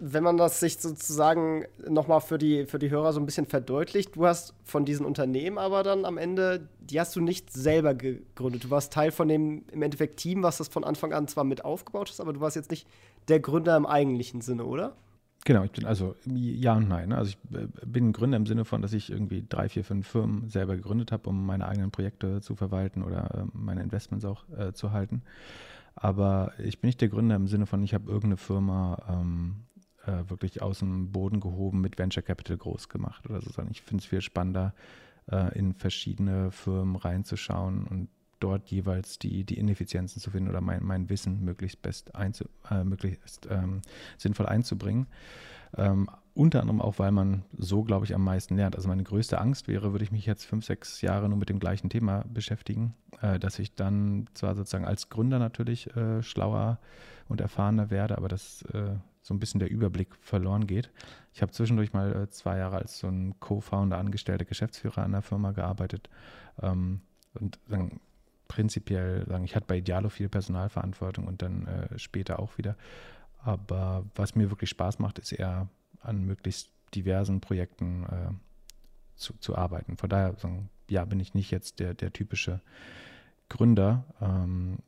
[0.03, 4.15] wenn man das sich sozusagen nochmal für die, für die Hörer so ein bisschen verdeutlicht,
[4.15, 8.63] du hast von diesen Unternehmen aber dann am Ende, die hast du nicht selber gegründet.
[8.63, 11.63] Du warst Teil von dem im Endeffekt Team, was das von Anfang an zwar mit
[11.63, 12.87] aufgebaut hast, aber du warst jetzt nicht
[13.27, 14.95] der Gründer im eigentlichen Sinne, oder?
[15.43, 17.09] Genau, ich bin also ja und nein.
[17.09, 17.17] Ne?
[17.17, 20.49] Also ich äh, bin Gründer im Sinne von, dass ich irgendwie drei, vier, fünf Firmen
[20.49, 24.73] selber gegründet habe, um meine eigenen Projekte zu verwalten oder äh, meine Investments auch äh,
[24.73, 25.23] zu halten.
[25.95, 29.63] Aber ich bin nicht der Gründer im Sinne von, ich habe irgendeine Firma ähm,
[30.05, 33.49] äh, wirklich aus dem Boden gehoben mit Venture Capital groß gemacht oder so.
[33.71, 34.73] Ich finde es viel spannender,
[35.31, 38.09] äh, in verschiedene Firmen reinzuschauen und
[38.43, 42.83] dort jeweils die, die Ineffizienzen zu finden oder mein, mein Wissen möglichst best einzu, äh,
[42.83, 43.81] möglichst ähm,
[44.17, 45.07] sinnvoll einzubringen.
[45.77, 48.75] Ähm, unter anderem auch, weil man so, glaube ich, am meisten lernt.
[48.75, 51.59] Also meine größte Angst wäre, würde ich mich jetzt fünf, sechs Jahre nur mit dem
[51.59, 56.79] gleichen Thema beschäftigen, äh, dass ich dann zwar sozusagen als Gründer natürlich äh, schlauer
[57.27, 60.89] und erfahrener werde, aber dass äh, so ein bisschen der Überblick verloren geht.
[61.33, 65.21] Ich habe zwischendurch mal äh, zwei Jahre als so ein Co-Founder, angestellter Geschäftsführer an der
[65.21, 66.09] Firma gearbeitet
[66.61, 67.01] ähm,
[67.33, 67.99] und sagen,
[68.51, 72.75] prinzipiell sagen, ich hatte bei Idealo viel Personalverantwortung und dann äh, später auch wieder.
[73.43, 75.69] Aber was mir wirklich Spaß macht, ist eher
[76.01, 78.33] an möglichst diversen Projekten äh,
[79.15, 79.95] zu, zu arbeiten.
[79.95, 82.59] Von daher, sagen, ja, bin ich nicht jetzt der, der typische
[83.47, 84.03] Gründer.
[84.19, 84.79] Ähm,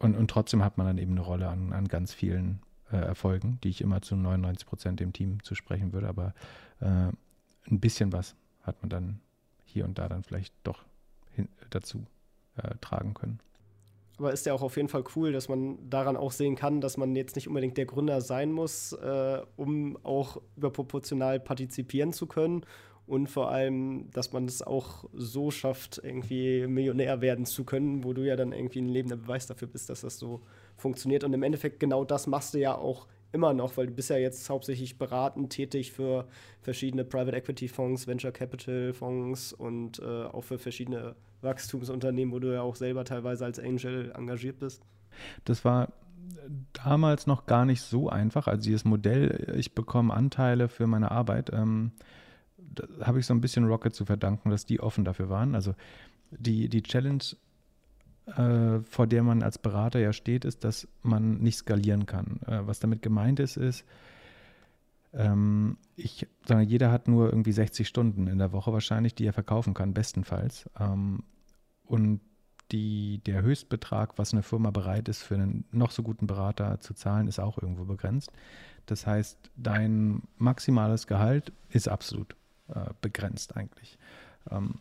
[0.00, 3.60] und, und trotzdem hat man dann eben eine Rolle an, an ganz vielen äh, Erfolgen,
[3.62, 6.08] die ich immer zu 99 Prozent dem Team zu sprechen würde.
[6.08, 6.34] Aber
[6.80, 7.12] äh,
[7.70, 9.20] ein bisschen was hat man dann
[9.66, 10.84] hier und da dann vielleicht doch
[11.30, 12.04] hin, dazu
[12.56, 13.40] äh, tragen können.
[14.16, 16.96] Aber ist ja auch auf jeden Fall cool, dass man daran auch sehen kann, dass
[16.96, 22.64] man jetzt nicht unbedingt der Gründer sein muss, äh, um auch überproportional partizipieren zu können.
[23.06, 28.14] Und vor allem, dass man es auch so schafft, irgendwie Millionär werden zu können, wo
[28.14, 30.40] du ja dann irgendwie ein lebender Beweis dafür bist, dass das so
[30.76, 31.22] funktioniert.
[31.22, 34.16] Und im Endeffekt genau das machst du ja auch immer noch, weil du bist ja
[34.16, 36.26] jetzt hauptsächlich beratend tätig für
[36.62, 42.52] verschiedene Private Equity Fonds, Venture Capital Fonds und äh, auch für verschiedene Wachstumsunternehmen, wo du
[42.52, 44.82] ja auch selber teilweise als Angel engagiert bist.
[45.44, 45.92] Das war
[46.72, 48.48] damals noch gar nicht so einfach.
[48.48, 51.92] Also dieses Modell, ich bekomme Anteile für meine Arbeit, ähm,
[53.00, 55.54] habe ich so ein bisschen Rocket zu verdanken, dass die offen dafür waren.
[55.54, 55.74] Also
[56.30, 57.22] die, die Challenge
[58.26, 62.40] äh, vor der man als Berater ja steht, ist, dass man nicht skalieren kann.
[62.46, 63.84] Äh, was damit gemeint ist, ist,
[65.12, 69.32] ähm, ich sage, jeder hat nur irgendwie 60 Stunden in der Woche wahrscheinlich, die er
[69.32, 70.68] verkaufen kann, bestenfalls.
[70.78, 71.22] Ähm,
[71.86, 72.20] und
[72.72, 76.94] die, der Höchstbetrag, was eine Firma bereit ist, für einen noch so guten Berater zu
[76.94, 78.32] zahlen, ist auch irgendwo begrenzt.
[78.86, 82.34] Das heißt, dein maximales Gehalt ist absolut
[82.68, 83.98] äh, begrenzt eigentlich.
[84.50, 84.76] Ähm,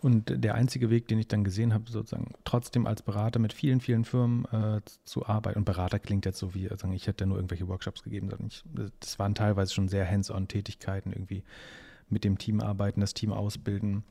[0.00, 3.80] und der einzige Weg, den ich dann gesehen habe, sozusagen trotzdem als Berater mit vielen,
[3.80, 5.60] vielen Firmen äh, zu arbeiten.
[5.60, 8.64] Und Berater klingt jetzt so wie, also ich hätte nur irgendwelche Workshops gegeben, sondern ich,
[8.98, 11.44] das waren teilweise schon sehr hands-on-Tätigkeiten, irgendwie
[12.08, 14.02] mit dem Team arbeiten, das Team ausbilden,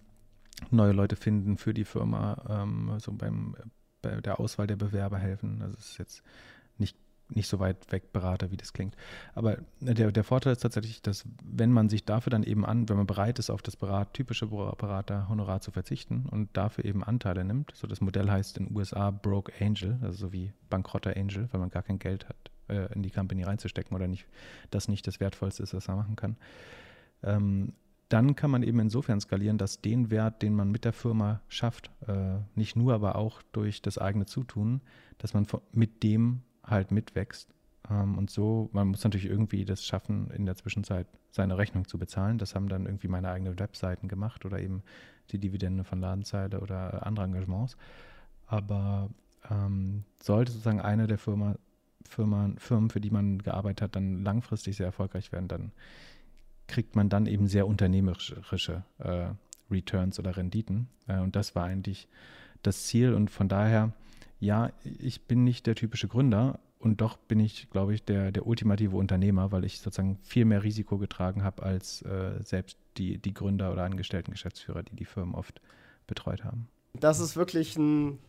[0.72, 3.56] neue Leute finden für die Firma, ähm, so beim
[4.02, 5.62] bei der Auswahl der Bewerber helfen.
[5.62, 6.24] Also es ist jetzt
[6.78, 6.96] nicht
[7.30, 8.96] nicht so weit weg Berater, wie das klingt.
[9.34, 12.98] Aber der, der Vorteil ist tatsächlich, dass wenn man sich dafür dann eben an, wenn
[12.98, 17.72] man bereit ist, auf das Berat, typische Beraterhonorar zu verzichten und dafür eben Anteile nimmt,
[17.76, 21.60] so das Modell heißt in den USA Broke Angel, also so wie bankrotter Angel, weil
[21.60, 24.28] man gar kein Geld hat, äh, in die Company reinzustecken oder nicht,
[24.70, 26.38] das nicht das Wertvollste ist, was man machen kann.
[27.24, 27.74] Ähm,
[28.10, 31.90] dann kann man eben insofern skalieren, dass den Wert, den man mit der Firma schafft,
[32.08, 34.82] äh, nicht nur, aber auch durch das eigene Zutun,
[35.18, 37.54] dass man mit dem halt mitwächst.
[37.90, 41.98] Ähm, und so, man muss natürlich irgendwie das schaffen, in der Zwischenzeit seine Rechnung zu
[41.98, 42.38] bezahlen.
[42.38, 44.84] Das haben dann irgendwie meine eigenen Webseiten gemacht oder eben
[45.32, 47.76] die Dividende von Ladenzeile oder andere Engagements.
[48.46, 49.10] Aber
[49.50, 51.56] ähm, sollte sozusagen eine der Firma,
[52.04, 55.72] Firma, Firmen, für die man gearbeitet hat, dann langfristig sehr erfolgreich werden, dann
[56.68, 59.28] kriegt man dann eben sehr unternehmerische äh,
[59.72, 60.88] Returns oder Renditen.
[61.08, 62.08] Äh, und das war eigentlich
[62.62, 63.14] das Ziel.
[63.14, 63.94] Und von daher
[64.40, 68.46] ja, ich bin nicht der typische Gründer und doch bin ich, glaube ich, der, der
[68.46, 73.34] ultimative Unternehmer, weil ich sozusagen viel mehr Risiko getragen habe als äh, selbst die, die
[73.34, 75.62] Gründer oder angestellten Geschäftsführer, die die Firmen oft
[76.08, 76.68] betreut haben.
[76.94, 78.20] Das ist wirklich ein,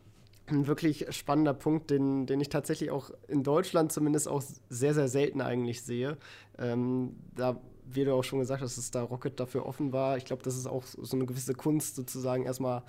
[0.47, 5.09] ein wirklich spannender Punkt, den, den ich tatsächlich auch in Deutschland zumindest auch sehr, sehr
[5.09, 6.17] selten eigentlich sehe.
[6.59, 7.61] Ähm, da,
[7.93, 10.17] wie du auch schon gesagt hast, dass da Rocket dafür offen war.
[10.17, 12.83] Ich glaube, das ist auch so eine gewisse Kunst, sozusagen erstmal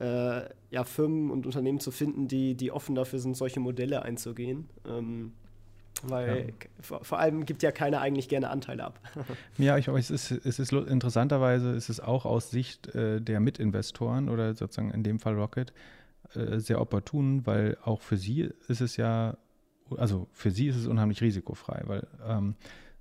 [0.00, 4.68] äh, ja, Firmen und Unternehmen zu finden, die, die offen dafür sind, solche Modelle einzugehen.
[4.86, 5.32] Ähm,
[6.02, 6.52] weil
[6.88, 6.98] ja.
[7.02, 9.00] vor, allem gibt ja keiner eigentlich gerne Anteile ab.
[9.58, 14.28] ja, ich, es ist, es ist interessanterweise ist es auch aus Sicht äh, der Mitinvestoren
[14.28, 15.72] oder sozusagen in dem Fall Rocket
[16.34, 19.38] äh, sehr opportun, weil auch für sie ist es ja,
[19.96, 22.56] also für sie ist es unheimlich risikofrei, weil ähm,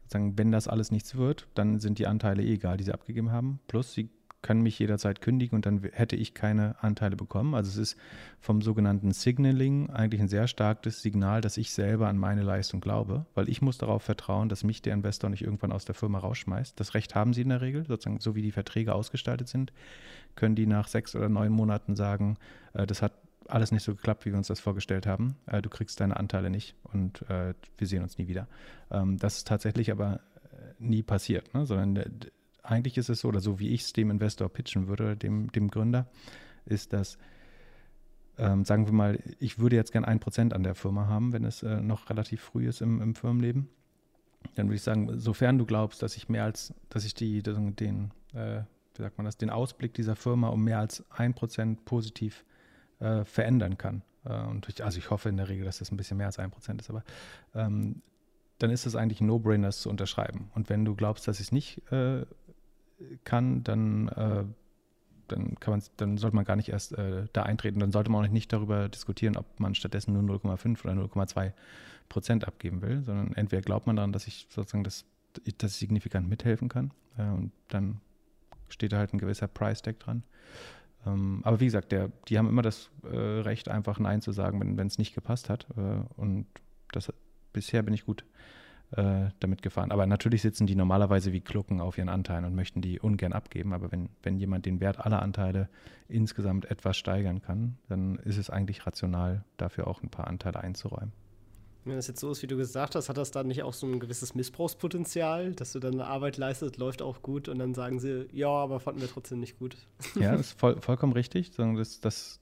[0.06, 3.32] sozusagen, wenn das alles nichts wird, dann sind die Anteile eh egal, die sie abgegeben
[3.32, 3.60] haben.
[3.68, 4.10] Plus sie
[4.46, 7.56] können mich jederzeit kündigen und dann hätte ich keine Anteile bekommen.
[7.56, 8.00] Also es ist
[8.40, 13.26] vom sogenannten Signaling eigentlich ein sehr starkes Signal, dass ich selber an meine Leistung glaube,
[13.34, 16.80] weil ich muss darauf vertrauen, dass mich der Investor nicht irgendwann aus der Firma rausschmeißt.
[16.80, 19.74] Das Recht haben sie in der Regel, sozusagen so wie die Verträge ausgestaltet sind,
[20.36, 22.38] können die nach sechs oder neun Monaten sagen,
[22.74, 23.14] äh, das hat
[23.48, 25.36] alles nicht so geklappt, wie wir uns das vorgestellt haben.
[25.46, 28.48] Äh, du kriegst deine Anteile nicht und äh, wir sehen uns nie wieder.
[28.92, 30.22] Ähm, das ist tatsächlich aber
[30.80, 31.66] nie passiert, ne?
[31.66, 32.04] sondern
[32.64, 35.70] eigentlich ist es so, oder so wie ich es dem Investor pitchen würde, dem, dem
[35.70, 36.08] Gründer,
[36.66, 37.18] ist, dass,
[38.38, 41.44] ähm, sagen wir mal, ich würde jetzt gern ein Prozent an der Firma haben, wenn
[41.44, 43.70] es äh, noch relativ früh ist im, im Firmenleben.
[44.56, 48.12] Dann würde ich sagen, sofern du glaubst, dass ich mehr als, dass ich die, den,
[48.34, 48.62] äh,
[48.96, 52.46] wie sagt man das, den Ausblick dieser Firma um mehr als ein Prozent positiv
[53.00, 54.04] äh, verändern kann.
[54.26, 56.40] Äh, und ich, also ich hoffe in der Regel, dass das ein bisschen mehr als
[56.40, 57.04] ein Prozent ist, aber
[57.54, 58.02] ähm,
[58.60, 60.50] dann ist es eigentlich ein No-Brainer, zu unterschreiben.
[60.56, 62.26] Und wenn du glaubst, dass ich es nicht äh,
[63.24, 64.46] kann, dann, äh,
[65.28, 67.80] dann, kann man, dann sollte man gar nicht erst äh, da eintreten.
[67.80, 71.52] Dann sollte man auch nicht darüber diskutieren, ob man stattdessen nur 0,5 oder 0,2
[72.08, 75.06] Prozent abgeben will, sondern entweder glaubt man daran, dass ich sozusagen das,
[75.58, 78.00] dass ich signifikant mithelfen kann äh, und dann
[78.70, 80.24] steht da halt ein gewisser Price Tag dran.
[81.06, 84.78] Ähm, aber wie gesagt, der, die haben immer das äh, Recht, einfach Nein zu sagen,
[84.78, 85.68] wenn es nicht gepasst hat.
[85.78, 86.48] Äh, und
[86.92, 87.12] das,
[87.54, 88.26] bisher bin ich gut
[88.92, 89.92] äh, damit gefahren.
[89.92, 93.74] Aber natürlich sitzen die normalerweise wie Klucken auf ihren Anteilen und möchten die ungern abgeben.
[93.74, 95.70] Aber wenn, wenn jemand den Wert aller Anteile
[96.08, 101.14] insgesamt etwas steigern kann, dann ist es eigentlich rational, dafür auch ein paar Anteile einzuräumen.
[101.86, 103.86] Wenn das jetzt so ist, wie du gesagt hast, hat das dann nicht auch so
[103.86, 108.00] ein gewisses Missbrauchspotenzial, dass du dann eine Arbeit leistest, läuft auch gut und dann sagen
[108.00, 109.78] sie, ja, aber fanden wir trotzdem nicht gut.
[110.16, 111.52] Ja, das ist voll, vollkommen richtig.
[111.52, 112.40] Das, das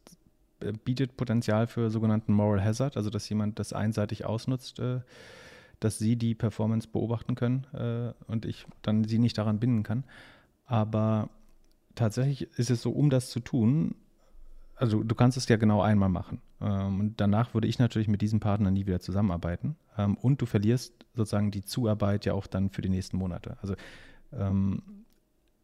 [0.85, 4.79] bietet Potenzial für sogenannten Moral Hazard, also dass jemand das einseitig ausnutzt.
[4.79, 5.01] Äh,
[5.83, 10.05] dass sie die Performance beobachten können äh, und ich dann sie nicht daran binden kann.
[10.65, 11.29] Aber
[11.95, 13.95] tatsächlich ist es so, um das zu tun,
[14.75, 16.41] also du kannst es ja genau einmal machen.
[16.61, 19.75] Ähm, und danach würde ich natürlich mit diesem Partner nie wieder zusammenarbeiten.
[19.97, 23.57] Ähm, und du verlierst sozusagen die Zuarbeit ja auch dann für die nächsten Monate.
[23.61, 23.75] Also
[24.31, 24.81] ähm,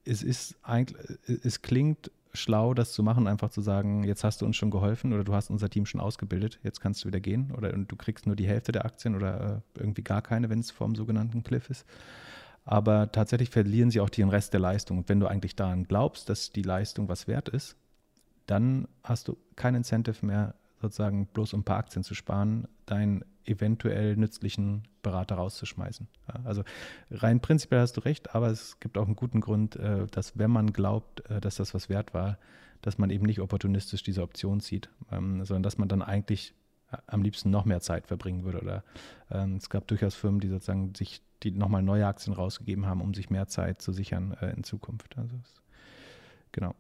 [0.06, 0.98] es ist eigentlich,
[1.44, 5.14] es klingt schlau, das zu machen, einfach zu sagen, jetzt hast du uns schon geholfen
[5.14, 8.28] oder du hast unser Team schon ausgebildet, jetzt kannst du wieder gehen oder du kriegst
[8.28, 11.70] nur die Hälfte der Aktien oder äh, irgendwie gar keine, wenn es vorm sogenannten Cliff
[11.70, 11.86] ist.
[12.66, 15.00] Aber tatsächlich verlieren sie auch den Rest der Leistung.
[15.00, 17.76] Und wenn du eigentlich daran glaubst, dass die Leistung was wert ist,
[18.50, 23.24] dann hast du kein Incentive mehr, sozusagen bloß um ein paar Aktien zu sparen, deinen
[23.46, 26.08] eventuell nützlichen Berater rauszuschmeißen.
[26.44, 26.64] Also
[27.12, 30.52] rein prinzipiell hast du recht, aber es gibt auch einen guten Grund, äh, dass wenn
[30.52, 32.38] man glaubt, äh, dass das was wert war,
[32.82, 36.54] dass man eben nicht opportunistisch diese Option zieht, ähm, sondern dass man dann eigentlich
[36.92, 38.62] äh, am liebsten noch mehr Zeit verbringen würde.
[38.62, 38.84] Oder
[39.32, 43.14] ähm, es gab durchaus Firmen, die sozusagen sich die nochmal neue Aktien rausgegeben haben, um
[43.14, 45.18] sich mehr Zeit zu sichern in Zukunft.
[45.18, 45.38] Also
[46.52, 46.76] genau.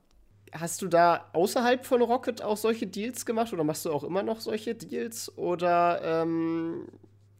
[0.51, 4.23] Hast du da außerhalb von Rocket auch solche Deals gemacht oder machst du auch immer
[4.23, 5.35] noch solche Deals?
[5.37, 6.87] Oder ähm,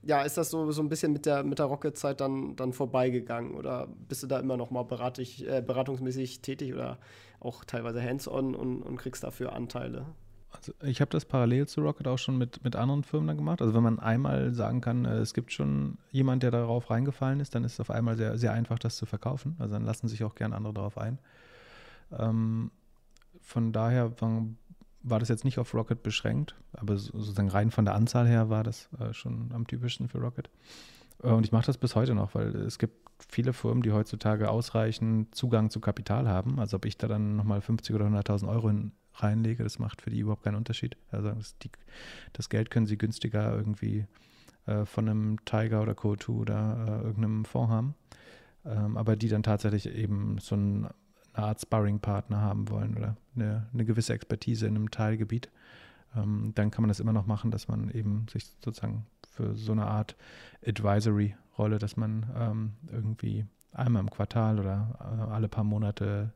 [0.03, 3.55] ja, ist das so, so ein bisschen mit der, mit der Rocket-Zeit dann, dann vorbeigegangen?
[3.55, 6.97] Oder bist du da immer noch mal beratig, äh, beratungsmäßig tätig oder
[7.39, 10.05] auch teilweise hands-on und, und kriegst dafür Anteile?
[10.51, 13.61] Also ich habe das parallel zu Rocket auch schon mit, mit anderen Firmen dann gemacht.
[13.61, 17.53] Also wenn man einmal sagen kann, äh, es gibt schon jemand, der darauf reingefallen ist,
[17.55, 19.55] dann ist es auf einmal sehr, sehr einfach, das zu verkaufen.
[19.59, 21.19] Also dann lassen sich auch gern andere darauf ein.
[22.17, 22.71] Ähm,
[23.49, 24.13] von daher
[25.01, 28.63] war, das jetzt nicht auf Rocket beschränkt, aber sozusagen rein von der Anzahl her war
[28.63, 30.51] das äh, schon am typischsten für Rocket.
[31.23, 34.51] Äh, und ich mache das bis heute noch, weil es gibt viele Firmen, die heutzutage
[34.51, 36.59] ausreichend Zugang zu Kapital haben.
[36.59, 38.71] Also ob ich da dann nochmal 50 oder 100.000 Euro
[39.15, 40.95] reinlege, das macht für die überhaupt keinen Unterschied.
[41.09, 41.71] Also das, die,
[42.33, 44.05] das Geld können sie günstiger irgendwie
[44.67, 47.95] äh, von einem Tiger oder Co2 oder äh, irgendeinem Fonds haben.
[48.63, 50.89] Ähm, aber die dann tatsächlich eben so ein
[51.33, 55.49] eine Art Sparring-Partner haben wollen oder eine, eine, gewisse Expertise in einem Teilgebiet,
[56.15, 59.71] ähm, dann kann man das immer noch machen, dass man eben sich sozusagen für so
[59.71, 60.15] eine Art
[60.65, 66.33] Advisory-Rolle, dass man ähm, irgendwie einmal im Quartal oder äh, alle paar Monate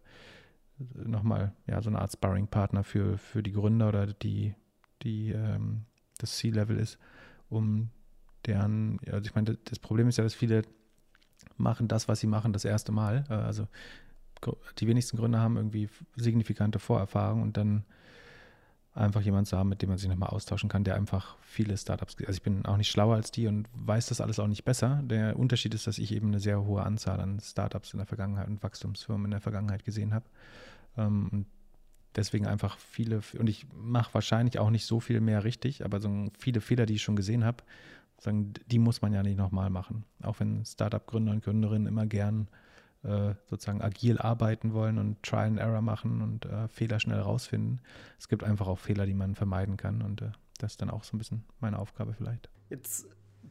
[0.93, 4.55] nochmal ja, so eine Art Sparring-Partner für, für die Gründer oder die,
[5.01, 5.85] die ähm,
[6.17, 6.97] das C-Level ist,
[7.49, 7.89] um
[8.45, 10.63] deren, also ich meine, das Problem ist ja, dass viele
[11.57, 13.25] machen das, was sie machen, das erste Mal.
[13.29, 13.67] Äh, also
[14.77, 17.83] die wenigsten Gründer haben irgendwie signifikante Vorerfahrungen und dann
[18.95, 22.15] einfach jemand zu haben, mit dem man sich nochmal austauschen kann, der einfach viele Startups,
[22.19, 25.01] also ich bin auch nicht schlauer als die und weiß das alles auch nicht besser.
[25.03, 28.47] Der Unterschied ist, dass ich eben eine sehr hohe Anzahl an Startups in der Vergangenheit
[28.47, 30.25] und Wachstumsfirmen in der Vergangenheit gesehen habe.
[30.95, 31.45] Ähm, und
[32.15, 36.27] deswegen einfach viele, und ich mache wahrscheinlich auch nicht so viel mehr richtig, aber so
[36.37, 37.63] viele Fehler, die ich schon gesehen habe,
[38.19, 40.05] sagen, die muss man ja nicht nochmal machen.
[40.21, 42.47] Auch wenn Startup-Gründer und Gründerinnen immer gern
[43.03, 47.81] äh, sozusagen agil arbeiten wollen und Trial and Error machen und äh, Fehler schnell rausfinden.
[48.19, 51.03] Es gibt einfach auch Fehler, die man vermeiden kann und äh, das ist dann auch
[51.03, 52.49] so ein bisschen meine Aufgabe vielleicht.
[52.69, 53.07] Jetzt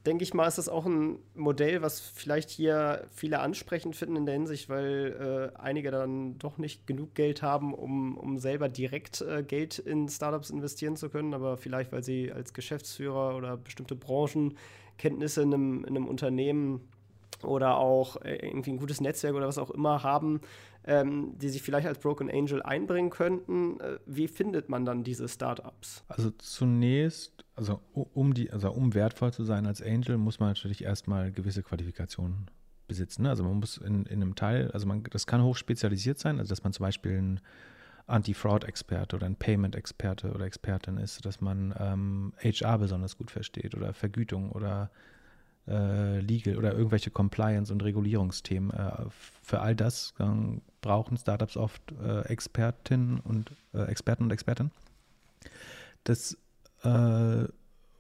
[0.07, 4.27] denke ich mal, ist das auch ein Modell, was vielleicht hier viele ansprechend finden in
[4.27, 9.21] der Hinsicht, weil äh, einige dann doch nicht genug Geld haben, um, um selber direkt
[9.21, 13.95] äh, Geld in Startups investieren zu können, aber vielleicht, weil sie als Geschäftsführer oder bestimmte
[13.95, 16.89] Branchenkenntnisse in einem, in einem Unternehmen
[17.45, 20.41] oder auch äh, irgendwie ein gutes Netzwerk oder was auch immer haben,
[20.85, 23.81] ähm, die sich vielleicht als Broken Angel einbringen könnten.
[23.81, 26.05] Äh, wie findet man dann diese Startups?
[26.09, 30.85] Also zunächst, also um die, also um wertvoll zu sein als Angel, muss man natürlich
[30.85, 32.47] erstmal gewisse Qualifikationen
[32.89, 33.23] besitzen.
[33.23, 33.31] Ne?
[33.31, 36.51] Also man muss in, in einem Teil, also man, das kann hoch spezialisiert sein, also
[36.51, 37.41] dass man zum Beispiel ein
[38.07, 43.95] Anti-Fraud-Experte oder ein Payment-Experte oder Expertin ist, dass man ähm, HR besonders gut versteht oder
[43.95, 44.91] Vergütung oder
[45.67, 48.71] äh, Legal oder irgendwelche Compliance- und Regulierungsthemen.
[48.71, 49.07] Äh,
[49.43, 50.25] für all das äh,
[50.81, 54.71] brauchen Startups oft äh, Expertinnen und äh, Experten und Experten.
[56.05, 56.37] Das
[56.83, 57.45] äh,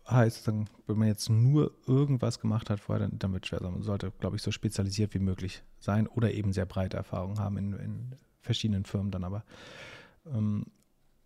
[0.08, 3.72] heißt, wenn man jetzt nur irgendwas gemacht hat vorher, dann, dann wird es schwer sein.
[3.72, 7.56] Man sollte, glaube ich, so spezialisiert wie möglich sein oder eben sehr breite Erfahrung haben
[7.56, 9.44] in, in verschiedenen Firmen dann aber.
[10.26, 10.66] Ähm,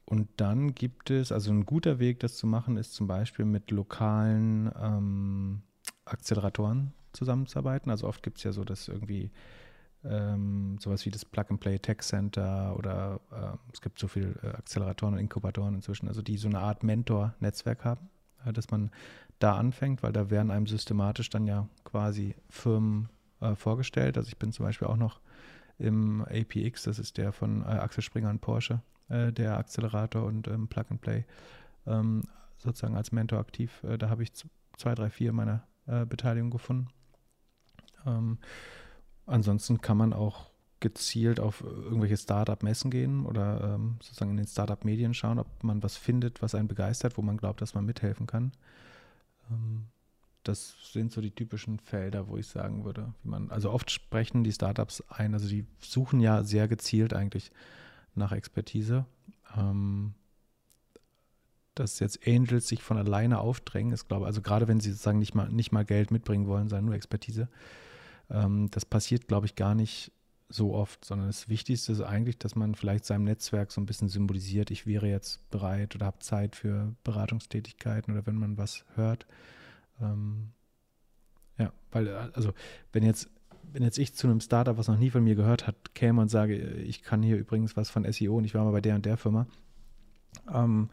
[0.04, 3.72] und dann gibt es, also ein guter Weg, das zu machen, ist zum Beispiel mit
[3.72, 5.62] lokalen ähm,
[6.06, 7.90] Acceleratoren zusammenzuarbeiten.
[7.90, 9.30] Also oft gibt es ja so, dass irgendwie
[10.04, 15.14] ähm, sowas wie das Plug-and-Play Tech Center oder äh, es gibt so viele äh, Acceleratoren
[15.14, 18.08] und Inkubatoren inzwischen, also die so eine Art Mentor-Netzwerk haben,
[18.44, 18.90] äh, dass man
[19.38, 23.08] da anfängt, weil da werden einem systematisch dann ja quasi Firmen
[23.40, 24.16] äh, vorgestellt.
[24.16, 25.20] Also ich bin zum Beispiel auch noch
[25.78, 30.48] im APX, das ist der von äh, Axel Springer und Porsche, äh, der Accelerator und
[30.48, 31.24] ähm, Plug-and-Play
[31.86, 32.22] ähm,
[32.58, 33.84] sozusagen als Mentor aktiv.
[33.98, 36.88] da habe ich zwei, drei, vier meiner äh, Beteiligung gefunden.
[38.06, 38.38] Ähm,
[39.26, 45.14] ansonsten kann man auch gezielt auf irgendwelche Startup-Messen gehen oder ähm, sozusagen in den Startup-Medien
[45.14, 48.52] schauen, ob man was findet, was einen begeistert, wo man glaubt, dass man mithelfen kann.
[49.50, 49.86] Ähm,
[50.42, 54.44] das sind so die typischen Felder, wo ich sagen würde, wie man, also oft sprechen
[54.44, 57.50] die Startups ein, also die suchen ja sehr gezielt eigentlich
[58.14, 59.06] nach Expertise.
[59.56, 60.14] Ähm,
[61.76, 65.34] dass jetzt Angels sich von alleine aufdrängen, ist, glaube also gerade wenn sie sozusagen nicht
[65.34, 67.48] mal, nicht mal Geld mitbringen wollen, sondern nur Expertise,
[68.30, 70.12] ähm, das passiert, glaube ich, gar nicht
[70.48, 74.08] so oft, sondern das Wichtigste ist eigentlich, dass man vielleicht seinem Netzwerk so ein bisschen
[74.08, 79.26] symbolisiert, ich wäre jetzt bereit oder habe Zeit für Beratungstätigkeiten oder wenn man was hört.
[80.00, 80.52] Ähm,
[81.58, 82.52] ja, weil, also
[82.92, 83.28] wenn jetzt,
[83.72, 86.28] wenn jetzt ich zu einem Startup, was noch nie von mir gehört hat, käme und
[86.28, 89.04] sage, ich kann hier übrigens was von SEO und ich war mal bei der und
[89.04, 89.46] der Firma,
[90.52, 90.90] ähm,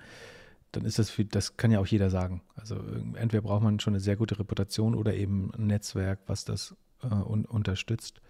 [0.74, 2.42] dann ist das für, das kann ja auch jeder sagen.
[2.56, 2.76] Also
[3.16, 7.08] entweder braucht man schon eine sehr gute Reputation oder eben ein Netzwerk, was das äh,
[7.08, 8.22] un unterstützt.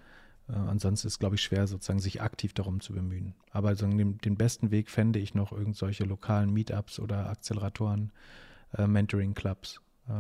[0.48, 3.34] Äh, ansonsten ist glaube ich, schwer, sozusagen sich aktiv darum zu bemühen.
[3.52, 8.12] Aber also den, den, besten Weg fände ich noch irgendwelche lokalen Meetups oder Acceleratoren,
[8.78, 10.14] äh, Mentoring-Clubs, äh,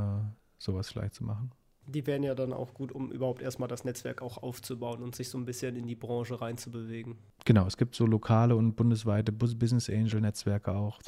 [0.57, 1.51] sowas vielleicht zu machen
[1.86, 5.30] die wären ja dann auch gut, um überhaupt erstmal das Netzwerk auch aufzubauen und sich
[5.30, 7.17] so ein bisschen in die Branche reinzubewegen.
[7.46, 11.00] Genau, es gibt so lokale und bundesweite Business Angel Netzwerke auch.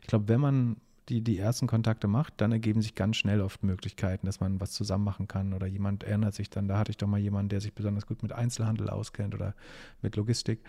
[0.00, 0.76] Ich glaube, wenn man
[1.08, 4.72] die, die ersten Kontakte macht, dann ergeben sich ganz schnell oft Möglichkeiten, dass man was
[4.72, 7.60] zusammen machen kann oder jemand erinnert sich dann, da hatte ich doch mal jemanden, der
[7.60, 9.54] sich besonders gut mit Einzelhandel auskennt oder
[10.00, 10.62] mit Logistik.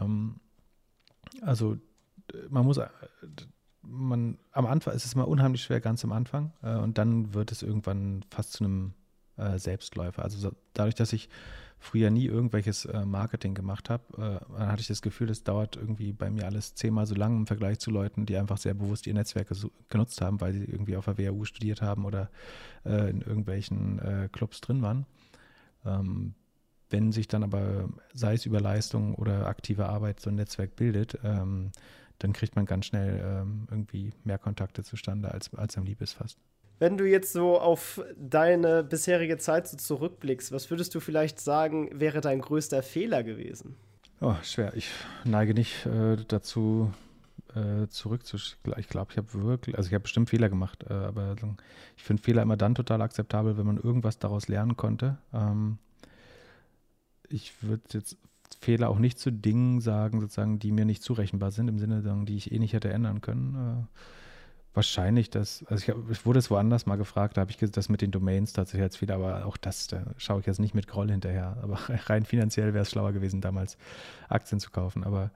[0.00, 0.36] Ähm,
[1.40, 1.76] also
[2.48, 2.80] man muss,
[3.82, 7.50] man, am Anfang ist es mal unheimlich schwer, ganz am Anfang äh, und dann wird
[7.50, 8.94] es irgendwann fast zu einem
[9.36, 10.22] äh, Selbstläufer.
[10.22, 11.28] Also so, dadurch, dass ich
[11.82, 16.12] früher nie irgendwelches äh, Marketing gemacht habe, äh, hatte ich das Gefühl, es dauert irgendwie
[16.12, 19.14] bei mir alles zehnmal so lang im Vergleich zu Leuten, die einfach sehr bewusst ihr
[19.14, 22.30] Netzwerke so, genutzt haben, weil sie irgendwie auf der WHU studiert haben oder
[22.84, 25.06] äh, in irgendwelchen äh, Clubs drin waren.
[25.84, 26.34] Ähm,
[26.88, 31.18] wenn sich dann aber, sei es über Leistung oder aktive Arbeit, so ein Netzwerk bildet,
[31.24, 31.72] ähm,
[32.18, 36.12] dann kriegt man ganz schnell ähm, irgendwie mehr Kontakte zustande, als, als einem lieb ist
[36.12, 36.38] fast
[36.82, 41.88] Wenn du jetzt so auf deine bisherige Zeit so zurückblickst, was würdest du vielleicht sagen,
[41.92, 43.76] wäre dein größter Fehler gewesen?
[44.20, 44.74] Oh, schwer.
[44.74, 44.90] Ich
[45.24, 46.92] neige nicht äh, dazu,
[47.54, 48.80] äh, zurückzuschlagen.
[48.80, 51.36] Ich glaube, ich habe wirklich, also ich habe bestimmt Fehler gemacht, äh, aber
[51.96, 55.18] ich finde Fehler immer dann total akzeptabel, wenn man irgendwas daraus lernen konnte.
[55.32, 55.78] Ähm,
[57.28, 58.16] ich würde jetzt
[58.60, 62.36] Fehler auch nicht zu Dingen sagen, sozusagen, die mir nicht zurechenbar sind, im Sinne, die
[62.36, 63.54] ich eh nicht hätte ändern können.
[63.54, 63.98] Äh,
[64.74, 67.88] wahrscheinlich das, also ich, hab, ich, wurde es woanders mal gefragt, da habe ich das
[67.88, 70.88] mit den Domains tatsächlich als Fehler, aber auch das, da schaue ich jetzt nicht mit
[70.88, 71.58] Groll hinterher.
[71.62, 73.76] Aber rein finanziell wäre es schlauer gewesen, damals
[74.28, 75.04] Aktien zu kaufen.
[75.04, 75.30] Aber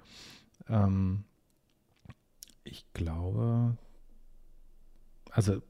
[0.68, 1.24] ähm,
[2.64, 3.76] ich glaube,
[5.30, 5.61] also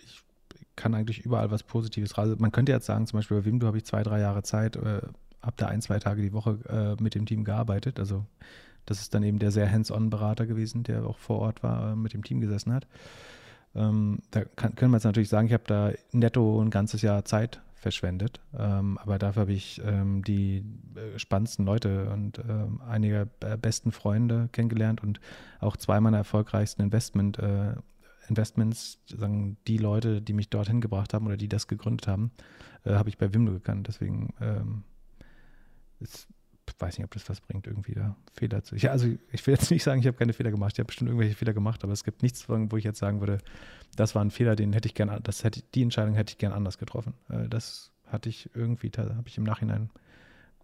[0.00, 0.24] ich
[0.76, 2.34] kann eigentlich überall was Positives raus.
[2.38, 5.02] Man könnte jetzt sagen, zum Beispiel bei Wimdu habe ich zwei, drei Jahre Zeit, äh,
[5.40, 8.00] habe da ein, zwei Tage die Woche äh, mit dem Team gearbeitet.
[8.00, 8.26] Also
[8.86, 12.12] das ist dann eben der sehr hands-on-Berater gewesen, der auch vor Ort war, äh, mit
[12.12, 12.86] dem Team gesessen hat.
[13.74, 17.24] Ähm, da kann, können wir jetzt natürlich sagen, ich habe da netto ein ganzes Jahr
[17.24, 18.40] Zeit verschwendet.
[18.58, 20.64] Ähm, aber dafür habe ich ähm, die
[20.94, 25.20] äh, spannendsten Leute und ähm, einige äh, besten Freunde kennengelernt und
[25.60, 27.74] auch zwei meiner erfolgreichsten Investment, äh,
[28.28, 32.30] Investments, sagen die Leute, die mich dorthin gebracht haben oder die das gegründet haben,
[32.84, 33.86] äh, habe ich bei Wimdo gekannt.
[33.86, 34.84] Deswegen ähm,
[36.00, 36.26] ist
[36.78, 38.76] weiß nicht, ob das was bringt, irgendwie da Fehler zu.
[38.76, 40.72] Ja, also ich will jetzt nicht sagen, ich habe keine Fehler gemacht.
[40.74, 43.38] Ich habe bestimmt irgendwelche Fehler gemacht, aber es gibt nichts, wo ich jetzt sagen würde,
[43.96, 46.52] das war ein Fehler, den hätte ich gerne, das hätte die Entscheidung hätte ich gern
[46.52, 47.14] anders getroffen.
[47.28, 49.90] Äh, das hatte ich irgendwie, da habe ich im Nachhinein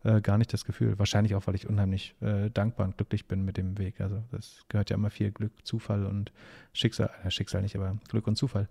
[0.02, 0.98] äh, gar nicht das Gefühl.
[0.98, 4.00] Wahrscheinlich auch, weil ich unheimlich äh, dankbar und glücklich bin mit dem Weg.
[4.00, 6.32] Also das gehört ja immer viel Glück, Zufall und
[6.72, 8.68] Schicksal, Schicksal nicht, aber Glück und Zufall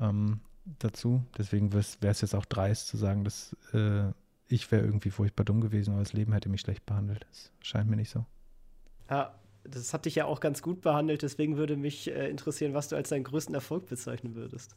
[0.00, 0.40] ähm,
[0.78, 1.24] dazu.
[1.38, 3.56] Deswegen wäre es jetzt auch dreist zu sagen, dass
[4.48, 7.26] ich wäre irgendwie furchtbar dumm gewesen, aber das Leben hätte mich schlecht behandelt.
[7.30, 8.24] Das scheint mir nicht so.
[9.10, 9.34] Ja,
[9.64, 12.96] das hat dich ja auch ganz gut behandelt, deswegen würde mich äh, interessieren, was du
[12.96, 14.76] als deinen größten Erfolg bezeichnen würdest.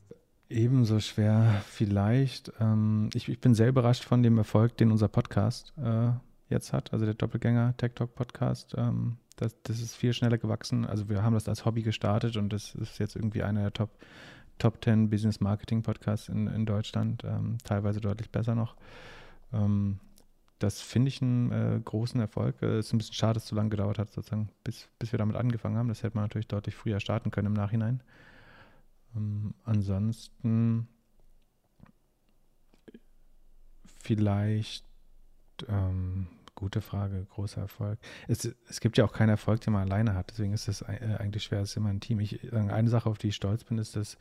[0.49, 2.51] Ebenso schwer vielleicht.
[2.59, 6.11] Ähm, ich, ich, bin sehr überrascht von dem Erfolg, den unser Podcast äh,
[6.49, 8.73] jetzt hat, also der Doppelgänger Tech Talk Podcast.
[8.75, 10.85] Ähm, das, das ist viel schneller gewachsen.
[10.85, 13.91] Also wir haben das als Hobby gestartet und das ist jetzt irgendwie einer der Top,
[14.57, 18.75] Top 10 Business Marketing Podcasts in, in Deutschland, ähm, teilweise deutlich besser noch.
[19.53, 19.99] Ähm,
[20.59, 22.61] das finde ich einen äh, großen Erfolg.
[22.61, 25.19] Es ist ein bisschen schade, dass es so lange gedauert hat, sozusagen, bis, bis wir
[25.19, 25.87] damit angefangen haben.
[25.87, 28.03] Das hätte man natürlich deutlich früher starten können im Nachhinein.
[29.15, 30.89] Ähm, ansonsten
[34.01, 34.85] vielleicht,
[35.67, 37.99] ähm, gute Frage, großer Erfolg.
[38.27, 40.31] Es, es gibt ja auch keinen Erfolg, den man alleine hat.
[40.31, 41.61] Deswegen ist es äh, eigentlich schwer.
[41.61, 42.19] Es ist immer ein Team.
[42.19, 44.17] Ich, eine Sache, auf die ich stolz bin, ist, dass äh,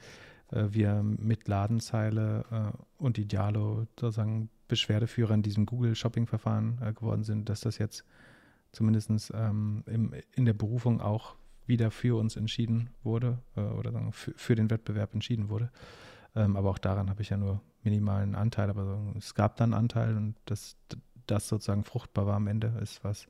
[0.51, 7.61] wir mit Ladenzeile äh, und Idealo sozusagen Beschwerdeführer in diesem Google-Shopping-Verfahren äh, geworden sind, dass
[7.61, 8.05] das jetzt
[8.73, 11.37] zumindest ähm, im, in der Berufung auch
[11.67, 15.71] wieder für uns entschieden wurde äh, oder sagen, für, für, den Wettbewerb entschieden wurde.
[16.35, 19.75] Ähm, aber auch daran habe ich ja nur minimalen Anteil, aber so, es gab dann
[19.75, 20.77] Anteil und das,
[21.27, 23.27] das sozusagen fruchtbar war am Ende, ist was,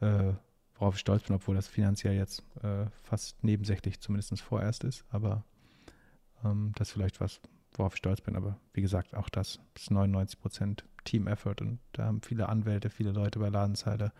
[0.00, 0.32] äh,
[0.76, 5.04] worauf ich stolz bin, obwohl das finanziell jetzt äh, fast nebensächlich zumindest vorerst ist.
[5.10, 5.44] Aber
[6.44, 7.40] ähm, das ist vielleicht was,
[7.72, 8.36] worauf ich stolz bin.
[8.36, 13.12] Aber wie gesagt, auch das ist 99 Prozent Team-Effort und da haben viele Anwälte, viele
[13.12, 14.12] Leute bei Ladenzeile,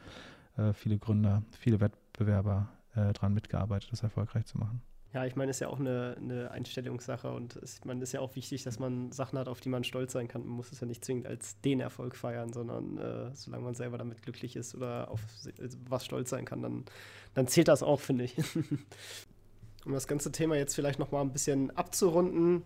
[0.56, 4.82] äh, viele Gründer, viele Wettbewerber äh, dran mitgearbeitet, das erfolgreich zu machen.
[5.12, 8.20] Ja, ich meine, es ist ja auch eine, eine Einstellungssache und es, meine, ist ja
[8.20, 10.42] auch wichtig, dass man Sachen hat, auf die man stolz sein kann.
[10.42, 13.98] Man muss es ja nicht zwingend als den Erfolg feiern, sondern äh, solange man selber
[13.98, 15.20] damit glücklich ist oder auf
[15.88, 16.84] was stolz sein kann, dann,
[17.34, 18.36] dann zählt das auch, finde ich.
[19.84, 22.62] um das ganze Thema jetzt vielleicht noch mal ein bisschen abzurunden,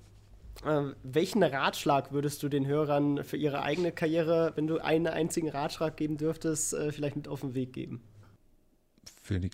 [0.64, 5.48] äh, welchen Ratschlag würdest du den Hörern für ihre eigene Karriere, wenn du einen einzigen
[5.48, 8.02] Ratschlag geben dürftest, äh, vielleicht mit auf den Weg geben?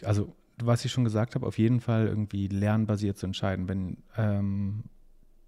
[0.05, 3.69] Also, was ich schon gesagt habe, auf jeden Fall irgendwie lernbasiert zu entscheiden.
[3.69, 4.85] Wenn ähm,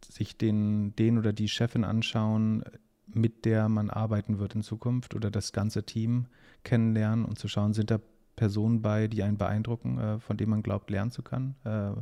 [0.08, 2.64] sich den, den oder die Chefin anschauen,
[3.06, 6.26] mit der man arbeiten wird in Zukunft oder das ganze Team
[6.64, 7.98] kennenlernen und zu schauen, sind da
[8.37, 11.55] Personen bei, die einen beeindrucken, äh, von denen man glaubt, lernen zu können.
[11.64, 11.93] Äh,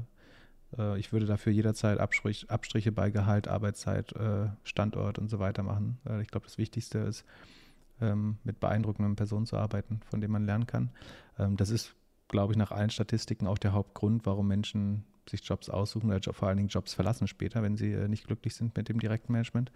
[0.78, 4.14] äh, ich würde dafür jederzeit Abstrich, Abstriche bei Gehalt, Arbeitszeit,
[4.62, 5.98] Standort und so weiter machen.
[6.22, 7.24] ich glaube, das Wichtigste ist,
[8.00, 10.90] ähm, mit beeindruckenden Personen zu arbeiten, von denen man lernen kann.
[11.38, 11.94] Ähm, das ist,
[12.28, 16.48] glaube ich, nach allen Statistiken auch der Hauptgrund, warum Menschen sich Jobs aussuchen oder vor
[16.48, 19.72] allen Dingen Jobs verlassen später, wenn sie äh, nicht glücklich sind mit dem direkten Management.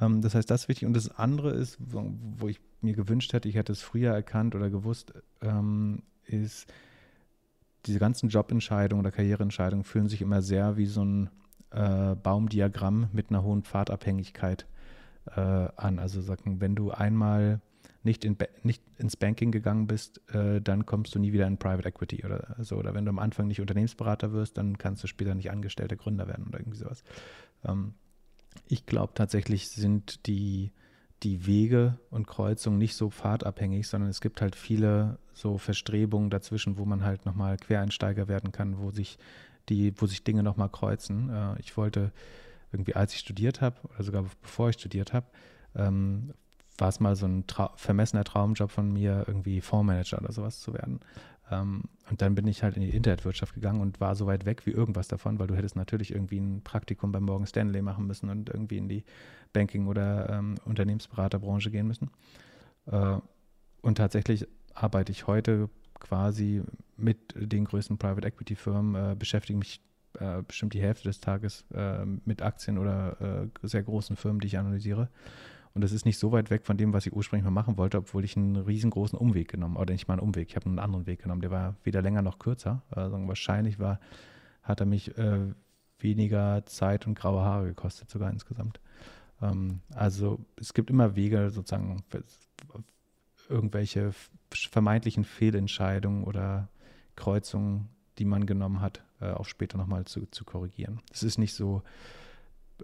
[0.00, 0.86] Ähm, das heißt, das ist wichtig.
[0.86, 4.70] Und das andere ist, wo ich mir gewünscht hätte, ich hätte es früher erkannt oder
[4.70, 5.12] gewusst,
[6.26, 6.72] ist,
[7.86, 11.30] diese ganzen Jobentscheidungen oder Karriereentscheidungen fühlen sich immer sehr wie so ein
[11.70, 14.66] äh, Baumdiagramm mit einer hohen Pfadabhängigkeit
[15.34, 15.98] äh, an.
[15.98, 17.60] Also sagen, wenn du einmal
[18.04, 21.88] nicht, in, nicht ins Banking gegangen bist, äh, dann kommst du nie wieder in Private
[21.88, 22.76] Equity oder so.
[22.76, 26.26] Oder wenn du am Anfang nicht Unternehmensberater wirst, dann kannst du später nicht angestellter Gründer
[26.26, 27.04] werden oder irgendwie sowas.
[27.64, 27.94] Ähm,
[28.68, 30.72] ich glaube tatsächlich sind die,
[31.22, 36.78] die Wege und Kreuzungen nicht so pfadabhängig, sondern es gibt halt viele so Verstrebungen dazwischen,
[36.78, 39.18] wo man halt nochmal Quereinsteiger werden kann, wo sich
[39.68, 41.30] die, wo sich Dinge nochmal kreuzen.
[41.30, 42.12] Äh, ich wollte
[42.72, 45.26] irgendwie, als ich studiert habe, oder sogar bevor ich studiert habe,
[45.74, 46.32] ähm,
[46.82, 50.74] war es mal so ein Trau vermessener Traumjob von mir, irgendwie Fondsmanager oder sowas zu
[50.74, 50.98] werden.
[51.48, 54.66] Ähm, und dann bin ich halt in die Internetwirtschaft gegangen und war so weit weg
[54.66, 58.30] wie irgendwas davon, weil du hättest natürlich irgendwie ein Praktikum bei Morgan Stanley machen müssen
[58.30, 59.04] und irgendwie in die
[59.52, 62.10] Banking- oder ähm, Unternehmensberaterbranche gehen müssen.
[62.86, 63.18] Äh,
[63.80, 65.70] und tatsächlich arbeite ich heute
[66.00, 66.62] quasi
[66.96, 69.80] mit den größten Private Equity Firmen, äh, beschäftige mich
[70.18, 74.48] äh, bestimmt die Hälfte des Tages äh, mit Aktien oder äh, sehr großen Firmen, die
[74.48, 75.08] ich analysiere.
[75.74, 77.98] Und das ist nicht so weit weg von dem, was ich ursprünglich mal machen wollte,
[77.98, 81.06] obwohl ich einen riesengroßen Umweg genommen Oder nicht mal einen Umweg, ich habe einen anderen
[81.06, 81.40] Weg genommen.
[81.40, 82.82] Der war weder länger noch kürzer.
[82.90, 83.98] Also wahrscheinlich war,
[84.62, 85.52] hat er mich äh,
[85.98, 88.80] weniger Zeit und graue Haare gekostet, sogar insgesamt.
[89.40, 92.02] Ähm, also es gibt immer Wege, sozusagen
[93.48, 94.12] irgendwelche
[94.50, 96.68] vermeintlichen Fehlentscheidungen oder
[97.16, 101.00] Kreuzungen, die man genommen hat, äh, auch später nochmal zu, zu korrigieren.
[101.12, 101.82] Es ist nicht so,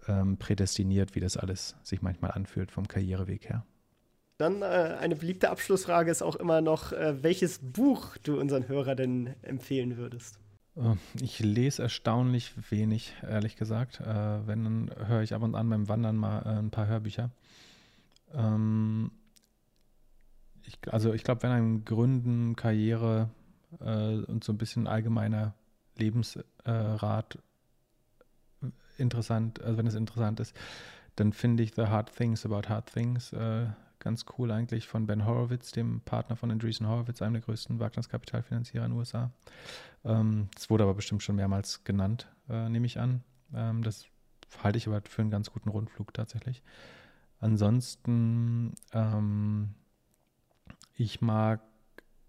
[0.06, 3.64] ähm, prädestiniert, wie das alles sich manchmal anfühlt vom Karriereweg her.
[4.38, 4.64] Dann äh,
[5.00, 9.96] eine beliebte Abschlussfrage ist auch immer noch, äh, welches Buch du unseren Hörer denn empfehlen
[9.96, 10.38] würdest?
[10.76, 14.00] Äh, ich lese erstaunlich wenig, ehrlich gesagt.
[14.00, 17.30] Äh, wenn, dann höre ich ab und an beim Wandern mal äh, ein paar Hörbücher.
[18.32, 19.10] Ähm,
[20.64, 23.30] ich, also ich glaube, wenn ein Gründen, Karriere
[23.80, 25.54] äh, und so ein bisschen allgemeiner
[25.96, 27.38] Lebensrat
[28.98, 30.54] interessant, also wenn es interessant ist,
[31.16, 33.66] dann finde ich The Hard Things About Hard Things äh,
[33.98, 38.84] ganz cool eigentlich von Ben Horowitz, dem Partner von Andreessen Horowitz, einem der größten Wagniskapitalfinanzierer
[38.84, 39.30] in den USA.
[40.04, 43.22] Ähm, das wurde aber bestimmt schon mehrmals genannt, äh, nehme ich an.
[43.54, 44.06] Ähm, das
[44.62, 46.62] halte ich aber für einen ganz guten Rundflug tatsächlich.
[47.40, 49.74] Ansonsten, ähm,
[50.94, 51.60] ich mag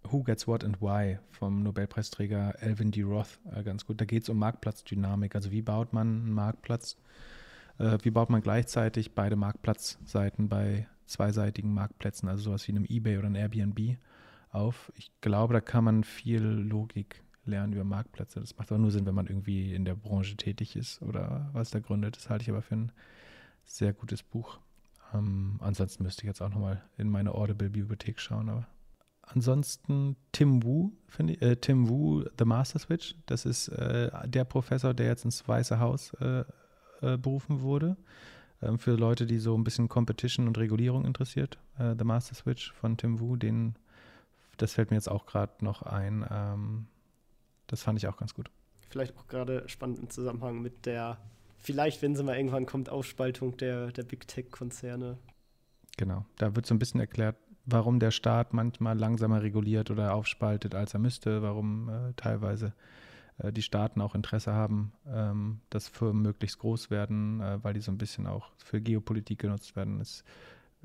[0.03, 3.03] Who Gets What and Why vom Nobelpreisträger Elvin D.
[3.03, 4.01] Roth äh, ganz gut.
[4.01, 5.35] Da geht es um Marktplatzdynamik.
[5.35, 6.97] Also wie baut man einen Marktplatz?
[7.77, 13.17] Äh, wie baut man gleichzeitig beide Marktplatzseiten bei zweiseitigen Marktplätzen, also sowas wie einem eBay
[13.17, 13.97] oder einem Airbnb
[14.51, 14.91] auf?
[14.95, 18.39] Ich glaube, da kann man viel Logik lernen über Marktplätze.
[18.39, 21.71] Das macht auch nur Sinn, wenn man irgendwie in der Branche tätig ist oder was
[21.71, 22.15] da gründet.
[22.15, 22.91] Das halte ich aber für ein
[23.65, 24.59] sehr gutes Buch.
[25.13, 28.67] Ähm, ansonsten müsste ich jetzt auch nochmal in meine Audible-Bibliothek schauen, aber
[29.34, 33.15] ansonsten Tim Wu, finde ich, äh, Tim Wu, The Master Switch.
[33.25, 36.43] Das ist äh, der Professor, der jetzt ins Weiße Haus äh,
[37.01, 37.97] äh berufen wurde.
[38.61, 41.57] Ähm, für Leute, die so ein bisschen Competition und Regulierung interessiert.
[41.77, 43.75] Äh, The Master Switch von Tim Wu, den,
[44.57, 46.25] das fällt mir jetzt auch gerade noch ein.
[46.30, 46.88] Ähm,
[47.67, 48.49] das fand ich auch ganz gut.
[48.89, 51.19] Vielleicht auch gerade spannend im Zusammenhang mit der,
[51.57, 55.17] vielleicht, wenn sie mal irgendwann kommt, Aufspaltung der, der Big Tech-Konzerne.
[55.95, 57.36] Genau, da wird so ein bisschen erklärt,
[57.72, 62.74] warum der Staat manchmal langsamer reguliert oder aufspaltet, als er müsste, warum äh, teilweise
[63.39, 67.82] äh, die Staaten auch Interesse haben, ähm, dass Firmen möglichst groß werden, äh, weil die
[67.82, 69.99] so ein bisschen auch für Geopolitik genutzt werden.
[70.01, 70.24] Ist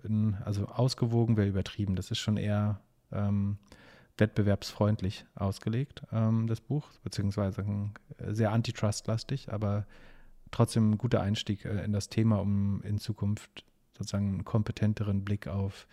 [0.03, 1.97] in, also ausgewogen wäre übertrieben.
[1.97, 2.81] Das ist schon eher
[3.13, 3.59] ähm,
[4.19, 7.65] wettbewerbsfreundlich ausgelegt, ähm, das Buch, beziehungsweise
[8.19, 9.87] äh, sehr antitrust-lastig, aber
[10.51, 13.65] trotzdem ein guter Einstieg äh, in das Thema, um in Zukunft
[13.97, 15.87] sozusagen einen kompetenteren Blick auf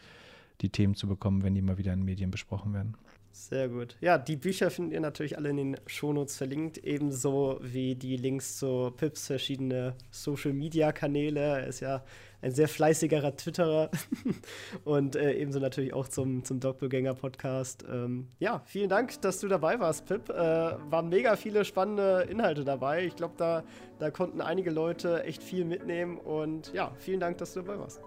[0.61, 2.95] die Themen zu bekommen, wenn die mal wieder in Medien besprochen werden.
[3.33, 3.95] Sehr gut.
[4.01, 8.57] Ja, die Bücher findet ihr natürlich alle in den Shownotes verlinkt, ebenso wie die Links
[8.57, 11.39] zu Pips verschiedene Social-Media-Kanäle.
[11.39, 12.03] Er ist ja
[12.41, 13.89] ein sehr fleißigerer Twitterer
[14.83, 17.85] und äh, ebenso natürlich auch zum, zum Doppelgänger-Podcast.
[17.89, 20.29] Ähm, ja, vielen Dank, dass du dabei warst, Pip.
[20.29, 23.05] Äh, waren mega viele spannende Inhalte dabei.
[23.05, 23.63] Ich glaube, da,
[23.99, 28.01] da konnten einige Leute echt viel mitnehmen und ja, vielen Dank, dass du dabei warst.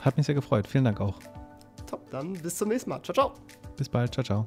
[0.00, 0.66] Hat mich sehr gefreut.
[0.66, 1.18] Vielen Dank auch.
[1.86, 3.00] Top, dann bis zum nächsten Mal.
[3.02, 3.32] Ciao, ciao.
[3.76, 4.12] Bis bald.
[4.14, 4.46] Ciao, ciao.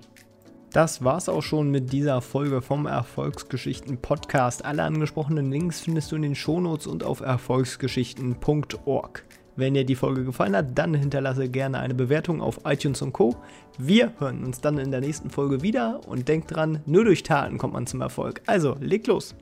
[0.72, 4.66] Das war's auch schon mit dieser Folge vom Erfolgsgeschichten Podcast.
[4.66, 9.24] Alle angesprochenen Links findest du in den Shownotes und auf erfolgsgeschichten.org.
[9.56, 13.38] Wenn dir die Folge gefallen hat, dann hinterlasse gerne eine Bewertung auf iTunes und Co.
[13.78, 17.58] Wir hören uns dann in der nächsten Folge wieder und denk dran, nur durch Taten
[17.58, 18.42] kommt man zum Erfolg.
[18.46, 19.34] Also, leg los!